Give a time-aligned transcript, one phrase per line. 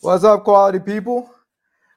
[0.00, 1.30] What's up, quality people?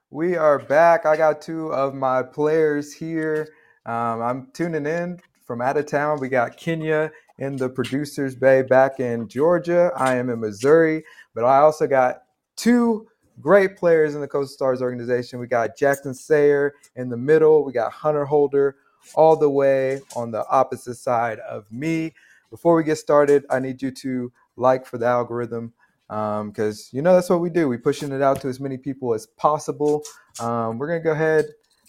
[0.10, 1.06] We are back.
[1.06, 3.48] I got two of my players here.
[3.86, 6.20] Um, I'm tuning in from out of town.
[6.20, 9.92] We got Kenya in the producers bay back in Georgia.
[9.96, 12.24] I am in Missouri, but I also got
[12.58, 13.08] two
[13.40, 15.40] great players in the Coastal Stars organization.
[15.40, 17.64] We got Jackson Sayer in the middle.
[17.64, 18.76] We got Hunter Holder
[19.16, 22.14] all the way on the opposite side of me.
[22.54, 25.74] Before we get started, I need you to like for the algorithm
[26.10, 27.68] because um, you know that's what we do.
[27.70, 30.04] We're pushing it out to as many people as possible.
[30.40, 31.48] Um, we're gonna go ahead.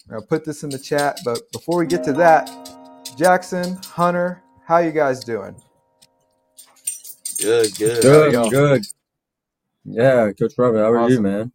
[0.09, 2.49] and put this in the chat, but before we get to that,
[3.17, 5.55] Jackson, Hunter, how you guys doing?
[7.41, 8.01] Good, good.
[8.01, 8.83] Good, good.
[9.85, 11.11] Yeah, Coach Robert, how are Awesome.
[11.11, 11.51] you, man?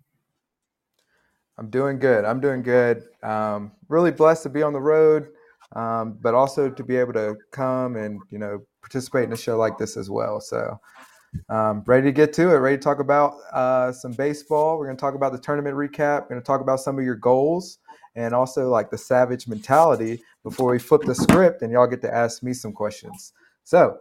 [1.59, 2.25] I'm doing good.
[2.25, 3.05] I'm doing good.
[3.23, 5.29] Um, really blessed to be on the road,
[5.77, 9.57] um, but also to be able to come and you know participate in a show
[9.57, 10.41] like this as well.
[10.41, 10.81] So,
[11.49, 12.59] um, ready to get to it.
[12.59, 14.79] Ready to talk about uh, some baseball.
[14.79, 16.23] We're going to talk about the tournament recap.
[16.23, 17.79] We're going to talk about some of your goals
[18.17, 22.13] and also like the savage mentality before we flip the script and y'all get to
[22.13, 23.33] ask me some questions.
[23.65, 23.99] So,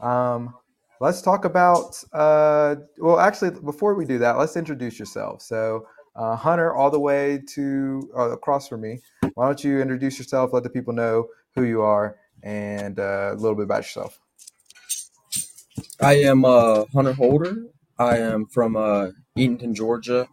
[0.00, 0.54] um,
[1.00, 2.02] let's talk about.
[2.12, 5.42] Uh, well, actually, before we do that, let's introduce yourself.
[5.42, 5.86] So,
[6.16, 9.00] uh, Hunter, all the way to uh, across from me.
[9.34, 10.52] Why don't you introduce yourself?
[10.52, 14.18] Let the people know who you are and uh, a little bit about yourself.
[16.00, 17.56] I am uh, Hunter Holder.
[17.98, 20.28] I am from uh, Eatonton, Georgia.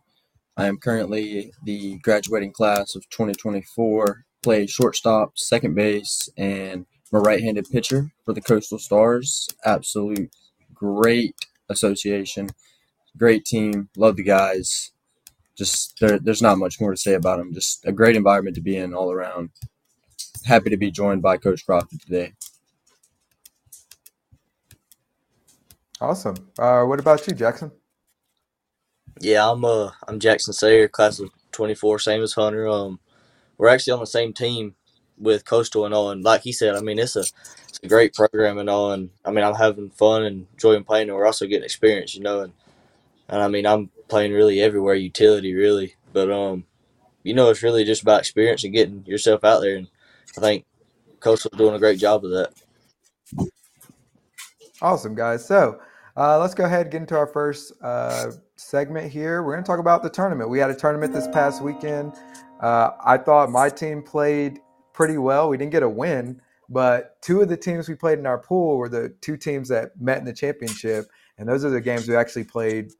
[0.57, 4.25] I am currently the graduating class of 2024.
[4.41, 9.47] Play shortstop, second base, and I'm a right-handed pitcher for the Coastal Stars.
[9.65, 10.29] Absolute
[10.73, 11.35] great
[11.69, 12.49] association,
[13.17, 13.89] great team.
[13.97, 14.91] Love the guys.
[15.57, 17.53] Just there, there's not much more to say about them.
[17.53, 19.49] Just a great environment to be in all around.
[20.45, 22.33] Happy to be joined by Coach Crawford today.
[26.01, 26.35] Awesome.
[26.57, 27.71] Uh, what about you, Jackson?
[29.19, 32.67] Yeah, I'm uh I'm Jackson Sayer, class of 24, same as Hunter.
[32.67, 32.99] Um,
[33.57, 34.75] we're actually on the same team
[35.17, 37.25] with Coastal and all, and like he said, I mean it's a
[37.67, 41.09] it's a great program and all, and I mean I'm having fun and enjoying playing,
[41.09, 42.53] and we're also getting experience, you know, and
[43.29, 46.65] and I mean I'm playing really everywhere, utility really, but um,
[47.23, 49.89] you know it's really just about experience and getting yourself out there, and
[50.37, 50.65] I think
[51.19, 52.53] Coastal's doing a great job of that.
[54.81, 55.45] Awesome, guys.
[55.45, 55.79] So
[56.15, 59.43] uh, let's go ahead and get into our first uh, segment here.
[59.43, 60.49] We're going to talk about the tournament.
[60.49, 62.13] We had a tournament this past weekend.
[62.61, 64.59] Uh, I thought my team played
[64.93, 65.49] pretty well.
[65.49, 68.77] We didn't get a win, but two of the teams we played in our pool
[68.77, 71.05] were the two teams that met in the championship,
[71.37, 72.91] and those are the games we actually played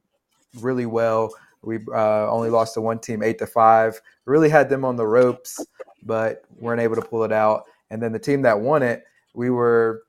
[0.60, 1.30] really well.
[1.62, 4.00] We uh, only lost to one team, eight to five.
[4.24, 5.64] Really had them on the ropes,
[6.04, 7.64] but weren't able to pull it out.
[7.90, 10.02] And then the team that won it, we were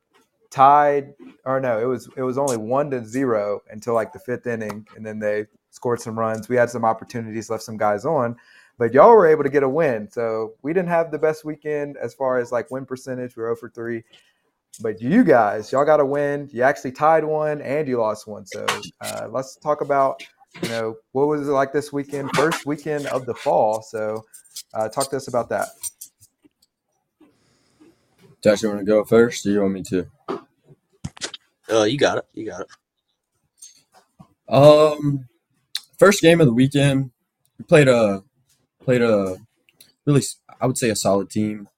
[0.51, 1.13] tied
[1.45, 4.85] or no it was it was only one to zero until like the fifth inning
[4.97, 6.49] and then they scored some runs.
[6.49, 8.35] We had some opportunities left some guys on
[8.77, 10.09] but y'all were able to get a win.
[10.11, 13.37] So we didn't have the best weekend as far as like win percentage.
[13.37, 14.03] We were 0 for 3
[14.81, 16.49] but you guys y'all got a win.
[16.51, 18.45] You actually tied one and you lost one.
[18.45, 18.65] So
[18.99, 20.21] uh, let's talk about
[20.61, 24.23] you know what was it like this weekend first weekend of the fall so
[24.73, 25.69] uh, talk to us about that
[28.43, 30.07] Josh, you want to go first, or you want me to?
[31.71, 32.67] Uh, you got it, you got it.
[34.51, 35.27] Um,
[35.99, 37.11] first game of the weekend,
[37.59, 38.23] we played a
[38.83, 39.37] played a
[40.05, 40.23] really,
[40.59, 41.69] I would say, a solid team.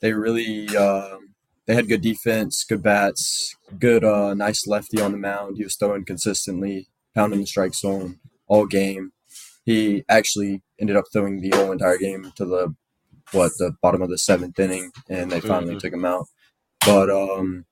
[0.00, 1.16] They really uh,
[1.64, 5.56] they had good defense, good bats, good uh, nice lefty on the mound.
[5.56, 9.12] He was throwing consistently, pounding the strike zone all game.
[9.64, 12.74] He actually ended up throwing the whole entire game to the
[13.32, 15.80] what the bottom of the seventh inning, and they finally Mhm.
[15.80, 16.26] took him out.
[16.84, 17.64] But um,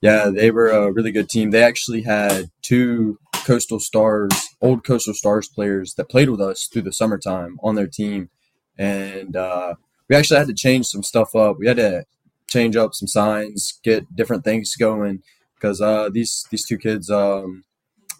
[0.00, 1.50] yeah, they were a really good team.
[1.50, 4.32] They actually had two Coastal Stars,
[4.62, 8.30] old Coastal Stars players that played with us through the summertime on their team,
[8.78, 9.74] and uh,
[10.08, 11.58] we actually had to change some stuff up.
[11.58, 12.04] We had to
[12.48, 15.22] change up some signs, get different things going
[15.56, 17.64] because uh, these these two kids um,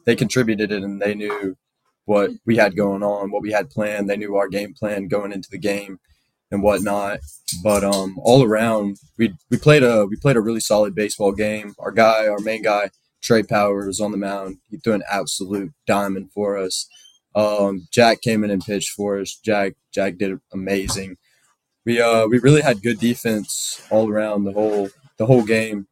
[0.04, 1.56] they contributed it and they knew
[2.04, 4.08] what we had going on, what we had planned.
[4.08, 6.00] They knew our game plan going into the game
[6.50, 7.20] and whatnot.
[7.62, 11.74] But um, all around, we we played a we played a really solid baseball game.
[11.78, 12.90] Our guy, our main guy,
[13.22, 14.58] Trey Power, was on the mound.
[14.70, 16.88] He threw an absolute diamond for us.
[17.34, 19.38] Um, Jack came in and pitched for us.
[19.44, 21.16] Jack Jack did amazing.
[21.84, 24.88] We uh we really had good defense all around the whole
[25.18, 25.86] the whole game.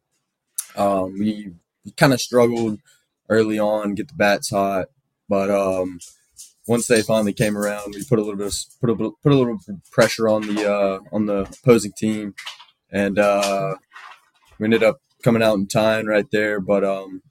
[0.75, 1.51] Um, we,
[1.85, 2.79] we kind of struggled
[3.31, 4.87] early on, get the bats hot,
[5.27, 5.99] but um,
[6.67, 9.35] once they finally came around, we put a little bit of, put a put a
[9.35, 9.57] little
[9.91, 12.35] pressure on the uh, on the opposing team,
[12.91, 13.75] and uh,
[14.59, 16.59] we ended up coming out in tying right there.
[16.59, 17.23] But um,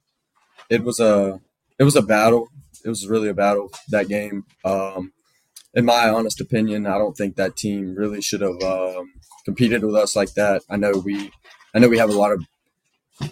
[0.69, 1.39] it was a
[1.79, 2.49] it was a battle.
[2.83, 4.43] It was really a battle that game.
[4.65, 5.13] Um,
[5.73, 9.13] in my honest opinion, I don't think that team really should have um,
[9.45, 10.63] competed with us like that.
[10.69, 11.31] I know we,
[11.73, 12.43] I know we have a lot of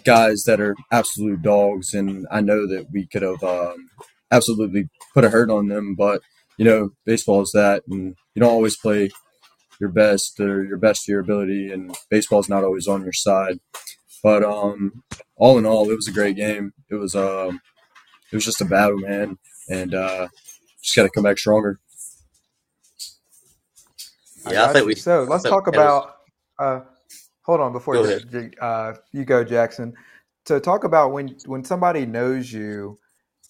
[0.04, 3.88] guys that are absolute dogs, and I know that we could have um,
[4.30, 5.94] absolutely put a hurt on them.
[5.94, 6.22] But
[6.58, 9.10] you know, baseball is that, and you don't always play
[9.80, 13.12] your best or your best to your ability, and baseball is not always on your
[13.12, 13.58] side.
[14.22, 15.02] But um,
[15.36, 16.72] all in all, it was a great game.
[16.90, 17.60] It was um,
[18.30, 19.38] it was just a battle, man,
[19.68, 20.28] and uh,
[20.82, 21.80] just got to come back stronger.
[24.50, 24.94] Yeah, I, I think we.
[24.94, 26.16] So let's talk about.
[26.58, 26.80] Uh,
[27.50, 29.92] hold on before you, uh, you go, Jackson.
[30.46, 32.96] So talk about when when somebody knows you,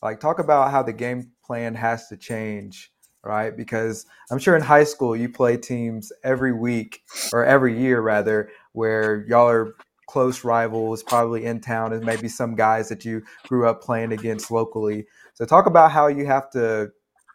[0.02, 2.90] like talk about how the game plan has to change,
[3.22, 3.54] right?
[3.54, 8.48] Because I'm sure in high school you play teams every week or every year rather,
[8.72, 9.74] where y'all are
[10.06, 14.50] close rivals, probably in town, and maybe some guys that you grew up playing against
[14.50, 15.06] locally.
[15.34, 16.90] So talk about how you have to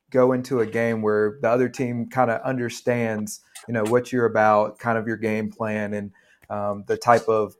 [0.09, 4.25] go into a game where the other team kind of understands, you know, what you're
[4.25, 6.11] about, kind of your game plan, and
[6.49, 7.55] um, the type of,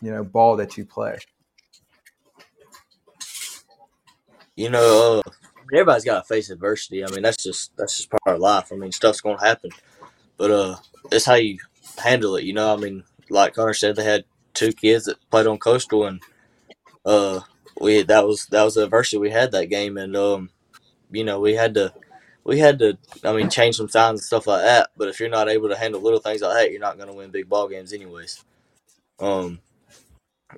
[0.00, 1.18] you know, ball that you play.
[4.56, 5.30] You know, uh,
[5.72, 7.04] everybody's got to face adversity.
[7.04, 8.70] I mean, that's just that's just part of life.
[8.72, 9.70] I mean, stuff's gonna happen,
[10.36, 10.76] but uh,
[11.10, 11.58] it's how you
[11.98, 12.44] handle it.
[12.44, 16.04] You know, I mean, like Connor said, they had two kids that played on Coastal,
[16.06, 16.20] and
[17.04, 17.40] uh,
[17.80, 20.50] we that was that was the adversity we had that game, and um,
[21.10, 21.92] you know, we had to
[22.50, 24.90] we had to I mean change some signs and stuff like that.
[24.96, 27.14] But if you're not able to handle little things like that, you're not going to
[27.14, 28.44] win big ball games anyways.
[29.20, 29.60] Um,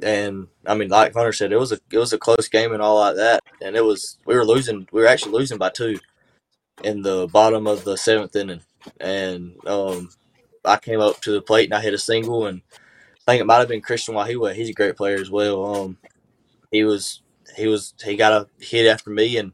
[0.03, 2.81] and I mean, like Hunter said, it was a it was a close game and
[2.81, 5.99] all like that, and it was we were losing we were actually losing by two
[6.83, 8.63] in the bottom of the seventh inning,
[8.99, 10.09] and um,
[10.65, 12.63] I came up to the plate and I hit a single and
[13.29, 14.55] I think it might have been Christian Wahiwa.
[14.55, 15.77] He's a great player as well.
[15.77, 15.99] Um,
[16.71, 17.21] he was
[17.55, 19.53] he was he got a hit after me, and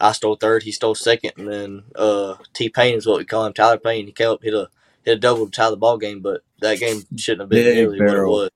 [0.00, 0.64] I stole third.
[0.64, 4.06] He stole second, and then uh, T Payne is what we call him, Tyler Payne.
[4.06, 4.68] He came up hit a
[5.04, 7.74] hit a double to tie the ball game, but that game shouldn't have been Big
[7.74, 8.32] nearly barrel.
[8.32, 8.50] what it was.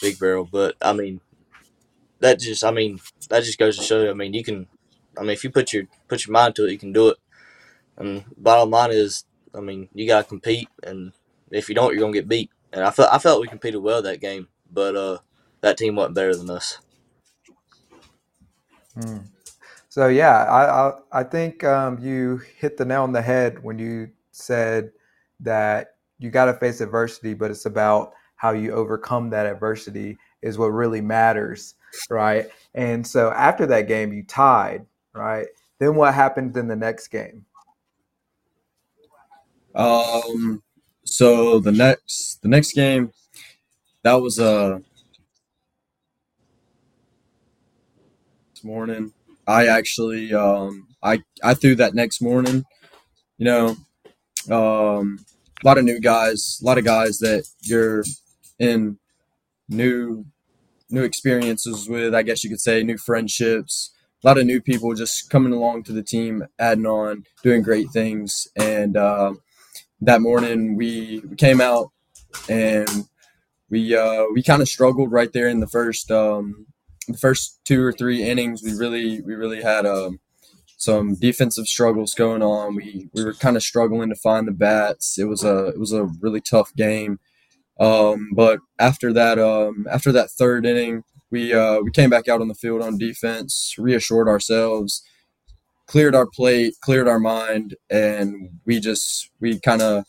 [0.00, 1.20] Big barrel, but I mean,
[2.20, 4.04] that just I mean that just goes to show.
[4.04, 4.66] You, I mean, you can.
[5.16, 7.18] I mean, if you put your put your mind to it, you can do it.
[7.96, 9.24] And bottom line is,
[9.54, 11.12] I mean, you gotta compete, and
[11.50, 14.02] if you don't, you're gonna get beat and I felt I felt we competed well
[14.02, 15.18] that game, but uh,
[15.60, 16.78] that team wasn't better than us.
[18.94, 19.18] Hmm.
[19.94, 23.78] So yeah, I I, I think um, you hit the nail on the head when
[23.78, 24.90] you said
[25.38, 30.58] that you got to face adversity, but it's about how you overcome that adversity is
[30.58, 31.76] what really matters,
[32.10, 32.46] right?
[32.74, 35.46] And so after that game, you tied, right?
[35.78, 37.44] Then what happened in the next game?
[39.76, 40.60] Um,
[41.04, 43.12] so the next the next game,
[44.02, 44.80] that was uh
[48.52, 49.13] this morning.
[49.46, 52.64] I actually um I I threw that next morning.
[53.38, 53.76] You know,
[54.50, 55.18] um
[55.62, 58.04] a lot of new guys, a lot of guys that you're
[58.58, 58.98] in
[59.68, 60.26] new
[60.90, 63.90] new experiences with, I guess you could say, new friendships,
[64.22, 67.90] a lot of new people just coming along to the team, adding on, doing great
[67.90, 69.34] things, and uh,
[70.00, 71.90] that morning we, came out
[72.48, 72.88] and
[73.70, 76.66] we uh, we kind of struggled right there in the first um,
[77.08, 78.62] the first two or three innings.
[78.62, 80.20] We really we really had um,
[80.76, 82.74] some defensive struggles going on.
[82.74, 85.18] We we were kind of struggling to find the bats.
[85.18, 87.18] It was a it was a really tough game.
[87.80, 92.40] Um, but after that um, after that third inning, we uh, we came back out
[92.40, 95.02] on the field on defense, reassured ourselves
[95.86, 100.04] cleared our plate, cleared our mind, and we just we kind of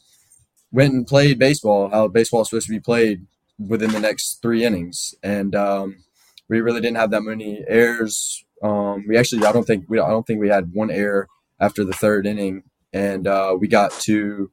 [0.71, 3.25] went and played baseball how baseball is supposed to be played
[3.57, 6.03] within the next three innings, and um,
[6.49, 8.43] we really didn't have that many errors.
[8.61, 11.27] Um, we actually I don't think we I don't think we had one error
[11.59, 14.51] after the third inning, and uh, we got to.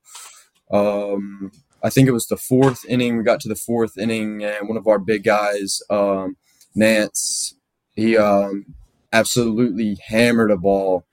[0.71, 1.53] Um,
[1.85, 3.17] I think it was the fourth inning.
[3.17, 6.37] We got to the fourth inning, and one of our big guys, um,
[6.75, 7.55] Nance,
[7.95, 8.75] he um,
[9.13, 11.05] absolutely hammered a ball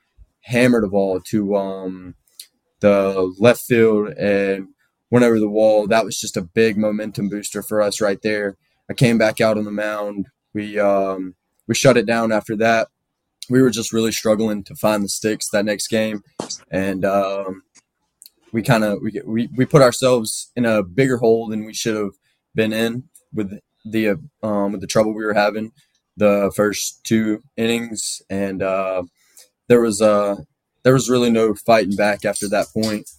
[0.49, 2.15] hammered a ball to um,
[2.79, 4.67] the left field and
[5.11, 5.87] went over the wall.
[5.87, 8.57] That was just a big momentum booster for us right there.
[8.89, 10.27] I came back out on the mound.
[10.53, 11.35] We um,
[11.67, 12.87] we shut it down after that.
[13.49, 16.23] We were just really struggling to find the sticks that next game,
[16.71, 17.63] and um,
[18.51, 21.95] we kind of we, we we put ourselves in a bigger hole than we should
[21.95, 22.11] have
[22.55, 23.03] been in
[23.33, 25.71] with the um, with the trouble we were having
[26.17, 29.03] the first two innings, and uh,
[29.67, 30.35] there was uh
[30.83, 33.09] there was really no fighting back after that point.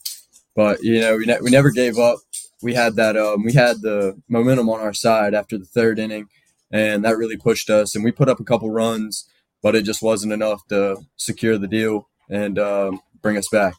[0.54, 2.18] But you know, we, ne- we never gave up.
[2.62, 6.28] We had that um, we had the momentum on our side after the third inning,
[6.70, 7.94] and that really pushed us.
[7.94, 9.28] And we put up a couple runs,
[9.62, 13.74] but it just wasn't enough to secure the deal and um, bring us back.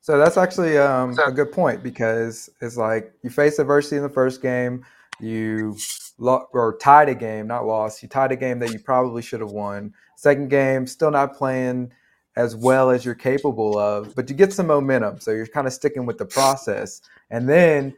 [0.00, 4.08] So that's actually um, a good point because it's like you face adversity in the
[4.08, 4.84] first game,
[5.20, 5.76] you
[6.16, 8.02] lo- or tied a game, not lost.
[8.02, 9.92] You tied a game that you probably should have won.
[10.16, 11.92] Second game, still not playing
[12.36, 15.18] as well as you're capable of, but you get some momentum.
[15.20, 17.02] So you're kind of sticking with the process.
[17.30, 17.94] And then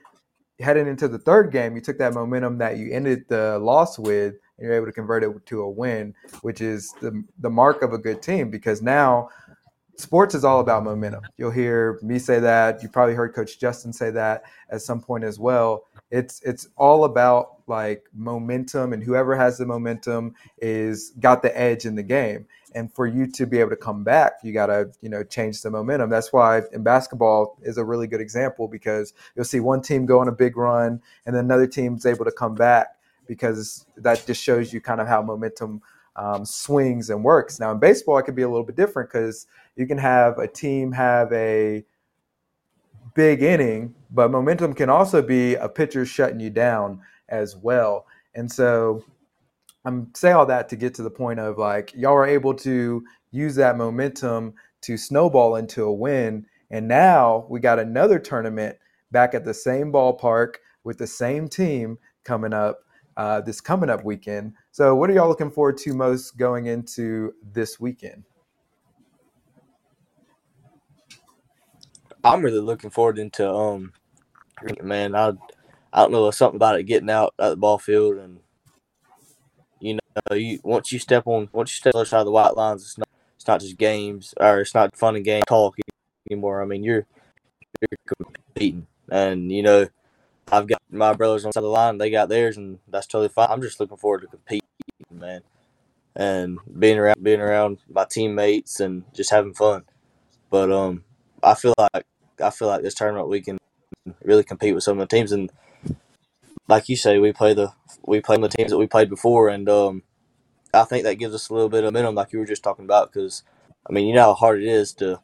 [0.60, 4.34] heading into the third game, you took that momentum that you ended the loss with,
[4.58, 7.92] and you're able to convert it to a win, which is the the mark of
[7.92, 9.28] a good team because now
[10.00, 11.22] sports is all about momentum.
[11.36, 12.82] You'll hear me say that.
[12.82, 15.84] You probably heard Coach Justin say that at some point as well.
[16.10, 21.84] It's it's all about like momentum, and whoever has the momentum is got the edge
[21.84, 22.46] in the game.
[22.74, 25.62] And for you to be able to come back, you got to you know change
[25.62, 26.10] the momentum.
[26.10, 30.20] That's why in basketball is a really good example because you'll see one team go
[30.20, 34.42] on a big run, and then another team's able to come back because that just
[34.42, 35.80] shows you kind of how momentum
[36.16, 37.60] um, swings and works.
[37.60, 39.46] Now in baseball, it could be a little bit different because
[39.76, 41.84] you can have a team have a
[43.14, 48.06] big inning, but momentum can also be a pitcher shutting you down as well.
[48.34, 49.04] And so
[49.84, 53.04] I'm saying all that to get to the point of like y'all are able to
[53.30, 56.46] use that momentum to snowball into a win.
[56.70, 58.76] And now we got another tournament
[59.10, 62.80] back at the same ballpark with the same team coming up
[63.16, 64.54] uh, this coming up weekend.
[64.70, 68.24] So, what are y'all looking forward to most going into this weekend?
[72.24, 73.92] I'm really looking forward into um
[74.82, 75.32] man, I
[75.92, 78.40] I don't know something about it getting out at the ball field and
[79.80, 82.32] you know you once you step on once you step on the side of the
[82.32, 85.76] white lines it's not it's not just games or it's not fun and game talk
[86.30, 86.62] anymore.
[86.62, 87.06] I mean you're
[87.80, 88.16] you're
[88.54, 89.88] competing and you know
[90.52, 93.48] I've got my brothers on the, the line, they got theirs and that's totally fine.
[93.50, 94.62] I'm just looking forward to competing,
[95.12, 95.42] man.
[96.16, 99.84] And being around being around my teammates and just having fun.
[100.50, 101.04] But um
[101.42, 102.06] I feel like
[102.42, 103.58] I feel like this tournament we can
[104.22, 105.50] really compete with some of the teams, and
[106.68, 107.72] like you say, we play the
[108.06, 110.02] we play the teams that we played before, and um,
[110.72, 112.84] I think that gives us a little bit of momentum, like you were just talking
[112.84, 113.42] about, because
[113.88, 115.20] I mean, you know how hard it is to,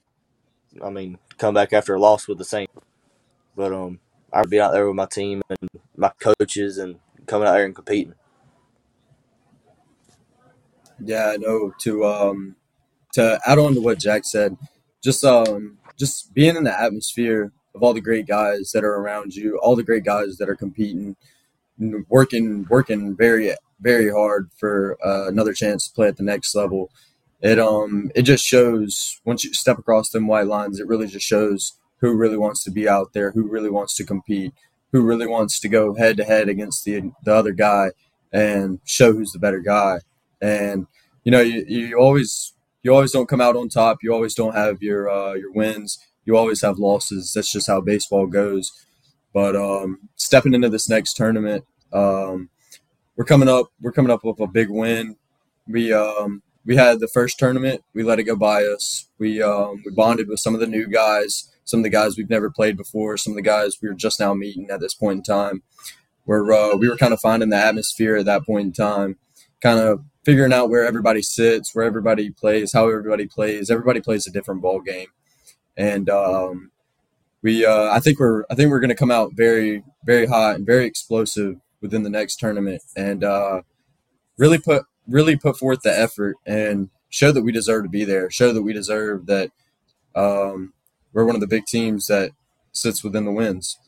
[0.82, 2.68] I mean, come back after a loss with the same,
[3.54, 4.00] but um,
[4.32, 6.96] I'd be out there with my team and my coaches and
[7.26, 8.14] coming out there and competing.
[10.98, 11.72] Yeah, I know.
[11.80, 12.56] To um,
[13.12, 14.56] to add on to what Jack said,
[15.02, 19.34] just um, just being in the atmosphere of all the great guys that are around
[19.34, 21.16] you, all the great guys that are competing,
[22.08, 26.90] working working very very hard for uh, another chance to play at the next level.
[27.42, 31.26] It um it just shows once you step across them white lines, it really just
[31.26, 34.52] shows who really wants to be out there, who really wants to compete,
[34.92, 37.90] who really wants to go head to head against the the other guy
[38.32, 40.00] and show who's the better guy.
[40.40, 40.86] And
[41.24, 42.54] you know, you, you always
[42.86, 43.98] you always don't come out on top.
[44.00, 45.98] You always don't have your uh, your wins.
[46.24, 47.32] You always have losses.
[47.34, 48.70] That's just how baseball goes.
[49.34, 52.48] But um, stepping into this next tournament, um,
[53.16, 53.72] we're coming up.
[53.80, 55.16] We're coming up with a big win.
[55.66, 57.82] We um, we had the first tournament.
[57.92, 59.08] We let it go by us.
[59.18, 62.30] We um, we bonded with some of the new guys, some of the guys we've
[62.30, 65.16] never played before, some of the guys we were just now meeting at this point
[65.16, 65.64] in time.
[66.24, 69.16] Where uh, we were kind of finding the atmosphere at that point in time,
[69.60, 73.70] kind of figuring out where everybody sits, where everybody plays, how everybody plays.
[73.70, 75.06] Everybody plays a different ball game,
[75.76, 76.72] and um,
[77.42, 80.56] we uh, I think we're I think we're going to come out very very hot
[80.56, 83.62] and very explosive within the next tournament, and uh,
[84.36, 88.28] really put really put forth the effort and show that we deserve to be there.
[88.28, 89.52] Show that we deserve that
[90.16, 90.74] um,
[91.12, 92.32] we're one of the big teams that
[92.72, 93.78] sits within the wins.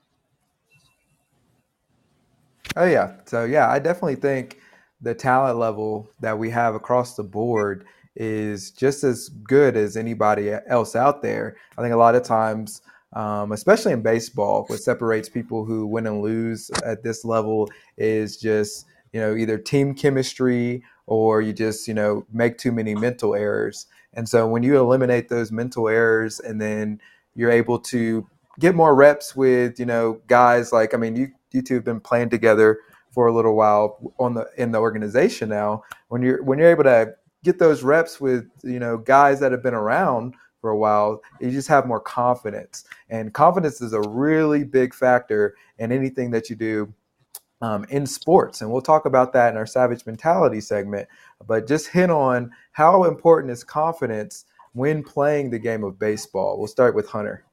[2.77, 4.59] Oh yeah, so yeah, I definitely think
[5.01, 7.85] the talent level that we have across the board
[8.17, 11.57] is just as good as anybody else out there.
[11.77, 16.07] I think a lot of times, um, especially in baseball, what separates people who win
[16.07, 21.89] and lose at this level is just you know either team chemistry or you just
[21.89, 23.87] you know make too many mental errors.
[24.15, 27.01] And so when you eliminate those mental errors and then
[27.35, 28.27] you're able to
[28.59, 32.01] get more reps with you know guys like I mean you you two have been
[32.01, 36.59] playing together for a little while on the in the organization now when you're when
[36.59, 40.71] you're able to get those reps with you know guys that have been around for
[40.71, 42.85] a while you just have more confidence.
[43.09, 46.93] And confidence is a really big factor in anything that you do
[47.61, 48.61] um, in sports.
[48.61, 51.09] And we'll talk about that in our savage mentality segment.
[51.47, 56.59] But just hit on how important is confidence when playing the game of baseball.
[56.59, 57.45] We'll start with hunter.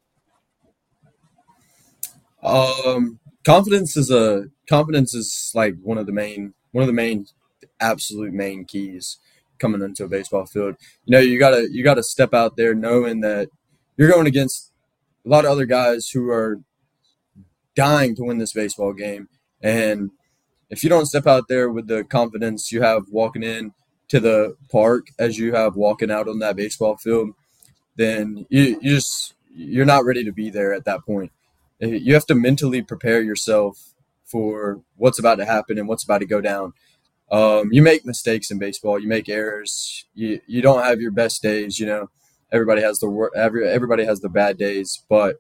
[2.44, 7.28] Um, confidence is a confidence is like one of the main one of the main
[7.80, 9.18] absolute main keys
[9.60, 10.76] coming into a baseball field.
[11.06, 13.50] You know, you gotta you gotta step out there knowing that
[13.98, 14.72] you're going against
[15.26, 16.60] a lot of other guys who are
[17.76, 19.28] dying to win this baseball game.
[19.62, 20.12] And
[20.70, 23.74] if you don't step out there with the confidence you have walking in
[24.10, 27.32] to the park as you have walking out on that baseball field,
[27.96, 31.32] then you, you just you're not ready to be there at that point.
[31.80, 33.95] You have to mentally prepare yourself
[34.26, 36.74] for what's about to happen and what's about to go down.
[37.32, 39.00] Um, you make mistakes in baseball.
[39.00, 40.06] You make errors.
[40.14, 41.80] You you don't have your best days.
[41.80, 42.10] You know,
[42.52, 45.04] everybody has the every everybody has the bad days.
[45.10, 45.38] But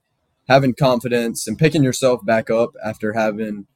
[0.47, 3.67] having confidence and picking yourself back up after having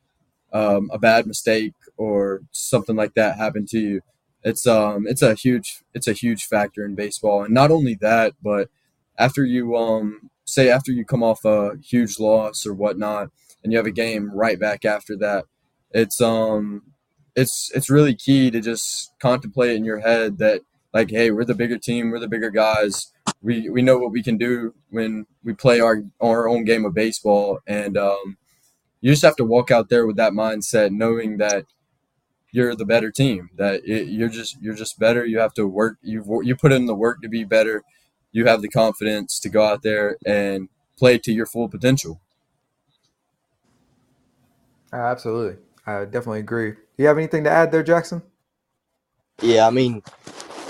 [0.53, 4.01] um, a bad mistake or something like that happen to you,
[4.43, 7.43] it's um it's a huge it's a huge factor in baseball.
[7.43, 8.69] And not only that, but
[9.17, 13.29] after you um say after you come off a huge loss or whatnot,
[13.63, 15.45] and you have a game right back after that,
[15.91, 16.83] it's um
[17.35, 20.61] it's it's really key to just contemplate in your head that
[20.93, 23.11] like hey we're the bigger team we're the bigger guys.
[23.41, 26.93] We we know what we can do when we play our our own game of
[26.93, 27.59] baseball.
[27.67, 28.37] And um,
[29.01, 31.65] you just have to walk out there with that mindset knowing that
[32.51, 35.25] you're the better team that it, you're just you're just better.
[35.25, 37.83] You have to work you've you put in the work to be better.
[38.31, 42.19] You have the confidence to go out there and play to your full potential
[44.93, 46.71] absolutely I definitely agree.
[46.71, 48.21] Do you have anything to add there, Jackson?
[49.41, 50.03] Yeah, I mean,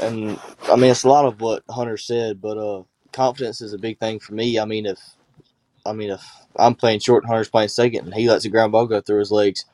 [0.01, 3.77] and I mean it's a lot of what Hunter said, but uh, confidence is a
[3.79, 4.59] big thing for me.
[4.59, 4.99] I mean, if
[5.85, 6.23] I mean if
[6.55, 9.19] I'm playing short and Hunter's playing second, and he lets the ground ball go through
[9.19, 9.65] his legs,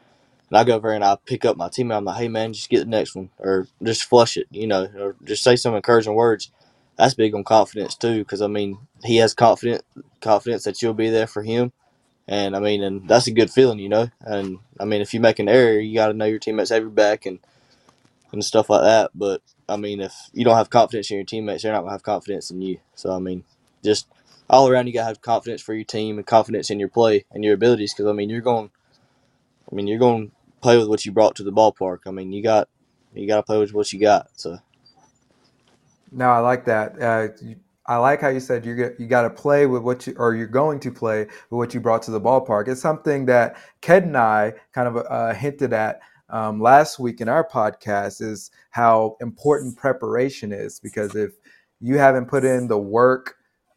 [0.49, 2.69] and I go over and I pick up my teammate, I'm like, hey man, just
[2.69, 6.15] get the next one, or just flush it, you know, or just say some encouraging
[6.15, 6.51] words.
[6.97, 9.83] That's big on confidence too, because I mean he has confidence
[10.21, 11.73] confidence that you'll be there for him
[12.27, 14.09] and I mean, and that's a good feeling, you know.
[14.21, 16.81] And I mean, if you make an error, you got to know your teammates have
[16.81, 17.39] your back and
[18.31, 19.11] and stuff like that.
[19.13, 22.03] But I mean, if you don't have confidence in your teammates, they're not gonna have
[22.03, 22.79] confidence in you.
[22.95, 23.43] So I mean,
[23.83, 24.07] just
[24.49, 27.43] all around, you gotta have confidence for your team and confidence in your play and
[27.43, 27.93] your abilities.
[27.93, 28.71] Because I mean, you're going,
[29.71, 31.99] I mean, you're going to play with what you brought to the ballpark.
[32.07, 32.69] I mean, you got
[33.13, 34.29] you got to play with what you got.
[34.35, 34.59] So.
[36.11, 37.01] No, I like that.
[37.01, 37.27] Uh,
[37.87, 40.47] I like how you said you you got to play with what you or you're
[40.47, 42.67] going to play with what you brought to the ballpark.
[42.67, 47.29] It's something that Ked and I kind of uh, hinted at um, last week in
[47.29, 51.33] our podcast is how important preparation is because if
[51.79, 53.35] you haven't put in the work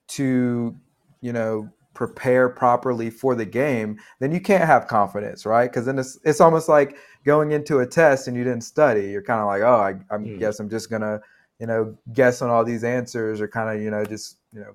[0.09, 0.75] to
[1.21, 1.69] you know
[1.99, 5.69] prepare properly for the game, then you can't have confidence, right?
[5.69, 9.11] Because then it's it's almost like going into a test and you didn't study.
[9.11, 10.39] You're kind of like, oh, I, I mm.
[10.39, 11.21] guess I'm just gonna
[11.59, 14.75] you know, guess on all these answers or kind of, you know, just, you know,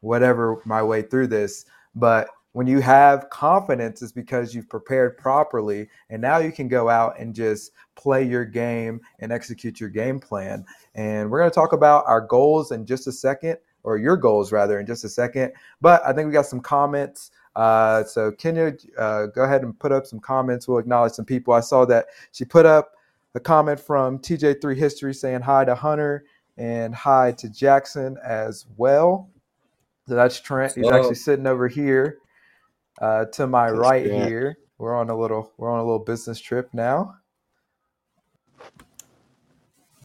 [0.00, 1.66] whatever my way through this.
[1.94, 5.88] But when you have confidence, it's because you've prepared properly.
[6.08, 10.18] And now you can go out and just play your game and execute your game
[10.18, 10.64] plan.
[10.94, 14.52] And we're going to talk about our goals in just a second, or your goals
[14.52, 15.52] rather, in just a second.
[15.80, 17.30] But I think we got some comments.
[17.54, 20.66] Uh, so Kenya, uh, go ahead and put up some comments.
[20.66, 21.54] We'll acknowledge some people.
[21.54, 22.92] I saw that she put up
[23.36, 26.24] a comment from TJ3 History saying hi to Hunter
[26.56, 29.28] and hi to Jackson as well.
[30.08, 30.72] So that's Trent.
[30.74, 32.16] He's actually sitting over here
[33.00, 34.56] uh, to my that's right here.
[34.78, 37.16] We're on a little we're on a little business trip now.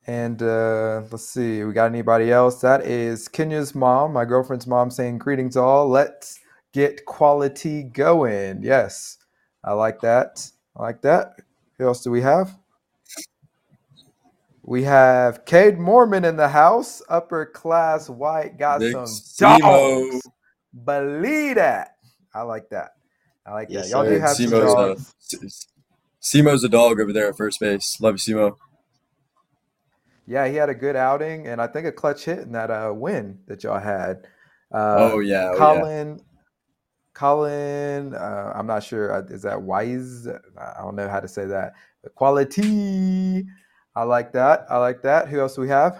[0.08, 2.60] And uh, let's see, we got anybody else?
[2.60, 5.88] That is Kenya's mom, my girlfriend's mom, saying greetings all.
[5.88, 6.39] Let's
[6.74, 8.62] get quality going.
[8.62, 9.20] Yes,
[9.63, 10.52] I like that.
[10.76, 11.36] I like that.
[11.78, 12.58] Who else do we have?
[14.72, 20.22] We have Cade Mormon in the house, upper class white, got Big some dogs.
[20.86, 21.98] Believe that.
[22.34, 22.92] I like that.
[23.46, 23.92] I like yes, that.
[23.92, 24.14] Y'all sir.
[24.14, 25.68] do have Simo's some dogs.
[26.24, 28.00] A, Simo's a dog over there at first base.
[28.00, 28.56] Love you, Simo.
[30.26, 32.94] Yeah, he had a good outing and I think a clutch hit in that uh,
[32.96, 34.26] win that y'all had.
[34.74, 36.12] Uh, oh yeah, Colin.
[36.12, 36.24] Oh, yeah.
[37.14, 39.14] Colin, uh, I'm not sure.
[39.14, 40.30] Uh, is that Wise?
[40.30, 41.74] I don't know how to say that.
[42.16, 43.46] Quality
[43.95, 44.65] I like that.
[44.69, 45.27] I like that.
[45.27, 45.99] Who else do we have?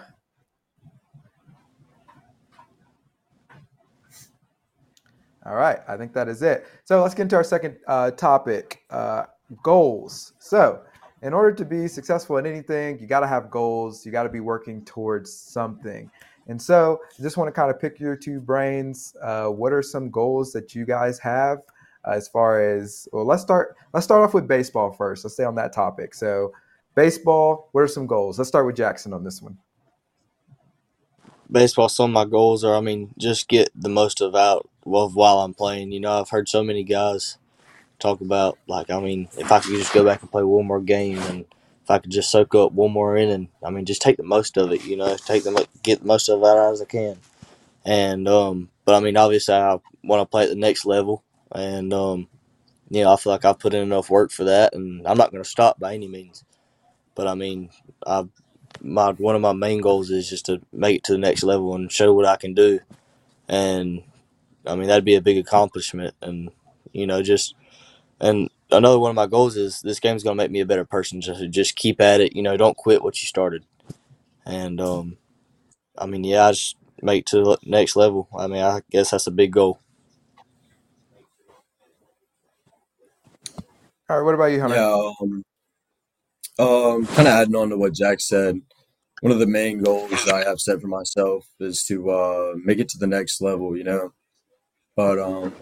[5.44, 6.66] All right, I think that is it.
[6.84, 9.24] So let's get into our second uh, topic uh,
[9.62, 10.34] goals.
[10.38, 10.82] So,
[11.22, 14.06] in order to be successful in anything, you got to have goals.
[14.06, 16.10] You got to be working towards something.
[16.46, 19.16] And so, I just want to kind of pick your two brains.
[19.20, 21.58] Uh, what are some goals that you guys have
[22.06, 23.08] uh, as far as?
[23.12, 23.76] Well, let's start.
[23.92, 25.24] Let's start off with baseball first.
[25.24, 26.14] Let's stay on that topic.
[26.14, 26.52] So,
[26.94, 28.38] Baseball, what are some goals?
[28.38, 29.58] Let's start with Jackson on this one.
[31.50, 35.14] Baseball, some of my goals are, I mean, just get the most of out of
[35.14, 35.92] while I'm playing.
[35.92, 37.38] You know, I've heard so many guys
[37.98, 40.80] talk about like I mean, if I could just go back and play one more
[40.80, 41.44] game, and
[41.84, 44.56] if I could just soak up one more inning, I mean, just take the most
[44.56, 44.84] of it.
[44.84, 47.16] You know, take the get the most of it out as I can.
[47.84, 51.92] And um, but I mean, obviously, I want to play at the next level, and
[51.94, 52.28] um,
[52.90, 55.30] you know, I feel like I've put in enough work for that, and I'm not
[55.30, 56.44] going to stop by any means.
[57.14, 57.70] But I mean,
[58.06, 58.24] I
[58.80, 61.74] my one of my main goals is just to make it to the next level
[61.74, 62.80] and show what I can do,
[63.48, 64.02] and
[64.66, 66.50] I mean that'd be a big accomplishment, and
[66.92, 67.54] you know, just
[68.20, 70.84] and another one of my goals is this game's going to make me a better
[70.84, 71.20] person.
[71.20, 73.64] Just just keep at it, you know, don't quit what you started,
[74.46, 75.18] and um,
[75.98, 78.28] I mean, yeah, I just make it to the next level.
[78.36, 79.80] I mean, I guess that's a big goal.
[84.10, 84.76] All right, what about you, Hunter?
[84.76, 85.44] Yeah, um,
[86.62, 88.60] um, kind of adding on to what Jack said,
[89.20, 92.88] one of the main goals I have set for myself is to uh, make it
[92.90, 93.76] to the next level.
[93.76, 94.12] You know,
[94.96, 95.54] but um,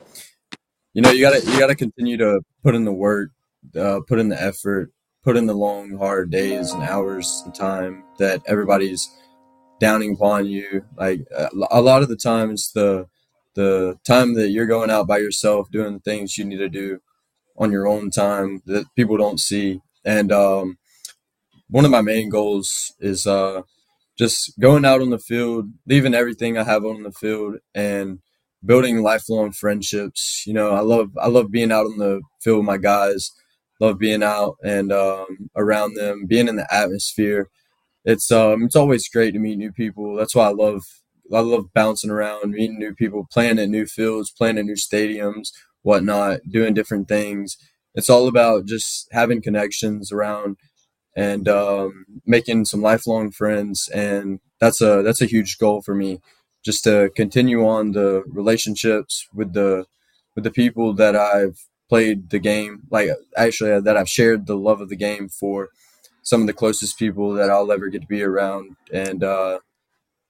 [0.95, 3.31] you know, you gotta you gotta continue to put in the work,
[3.77, 8.05] uh, put in the effort, put in the long, hard days and hours and time
[8.19, 9.09] that everybody's
[9.81, 10.85] downing upon you.
[10.97, 11.21] Like
[11.71, 13.07] a lot of the times, the
[13.55, 17.01] the time that you're going out by yourself doing the things you need to do
[17.57, 19.81] on your own time that people don't see.
[20.05, 20.79] And um,
[21.71, 23.63] one of my main goals is uh,
[24.19, 28.19] just going out on the field, leaving everything I have on the field, and
[28.65, 30.45] building lifelong friendships.
[30.47, 33.31] You know, I love I love being out on the field with my guys.
[33.81, 37.49] Love being out and um, around them, being in the atmosphere.
[38.05, 40.17] It's um it's always great to meet new people.
[40.17, 40.83] That's why I love
[41.33, 45.49] I love bouncing around, meeting new people, playing at new fields, playing at new stadiums,
[45.83, 47.57] whatnot, doing different things.
[47.95, 50.57] It's all about just having connections around
[51.17, 56.21] and um, making some lifelong friends, and that's a that's a huge goal for me
[56.65, 59.87] just to continue on the relationships with the
[60.35, 64.81] with the people that I've played the game like actually that I've shared the love
[64.81, 65.71] of the game for
[66.23, 69.59] some of the closest people that I'll ever get to be around and uh,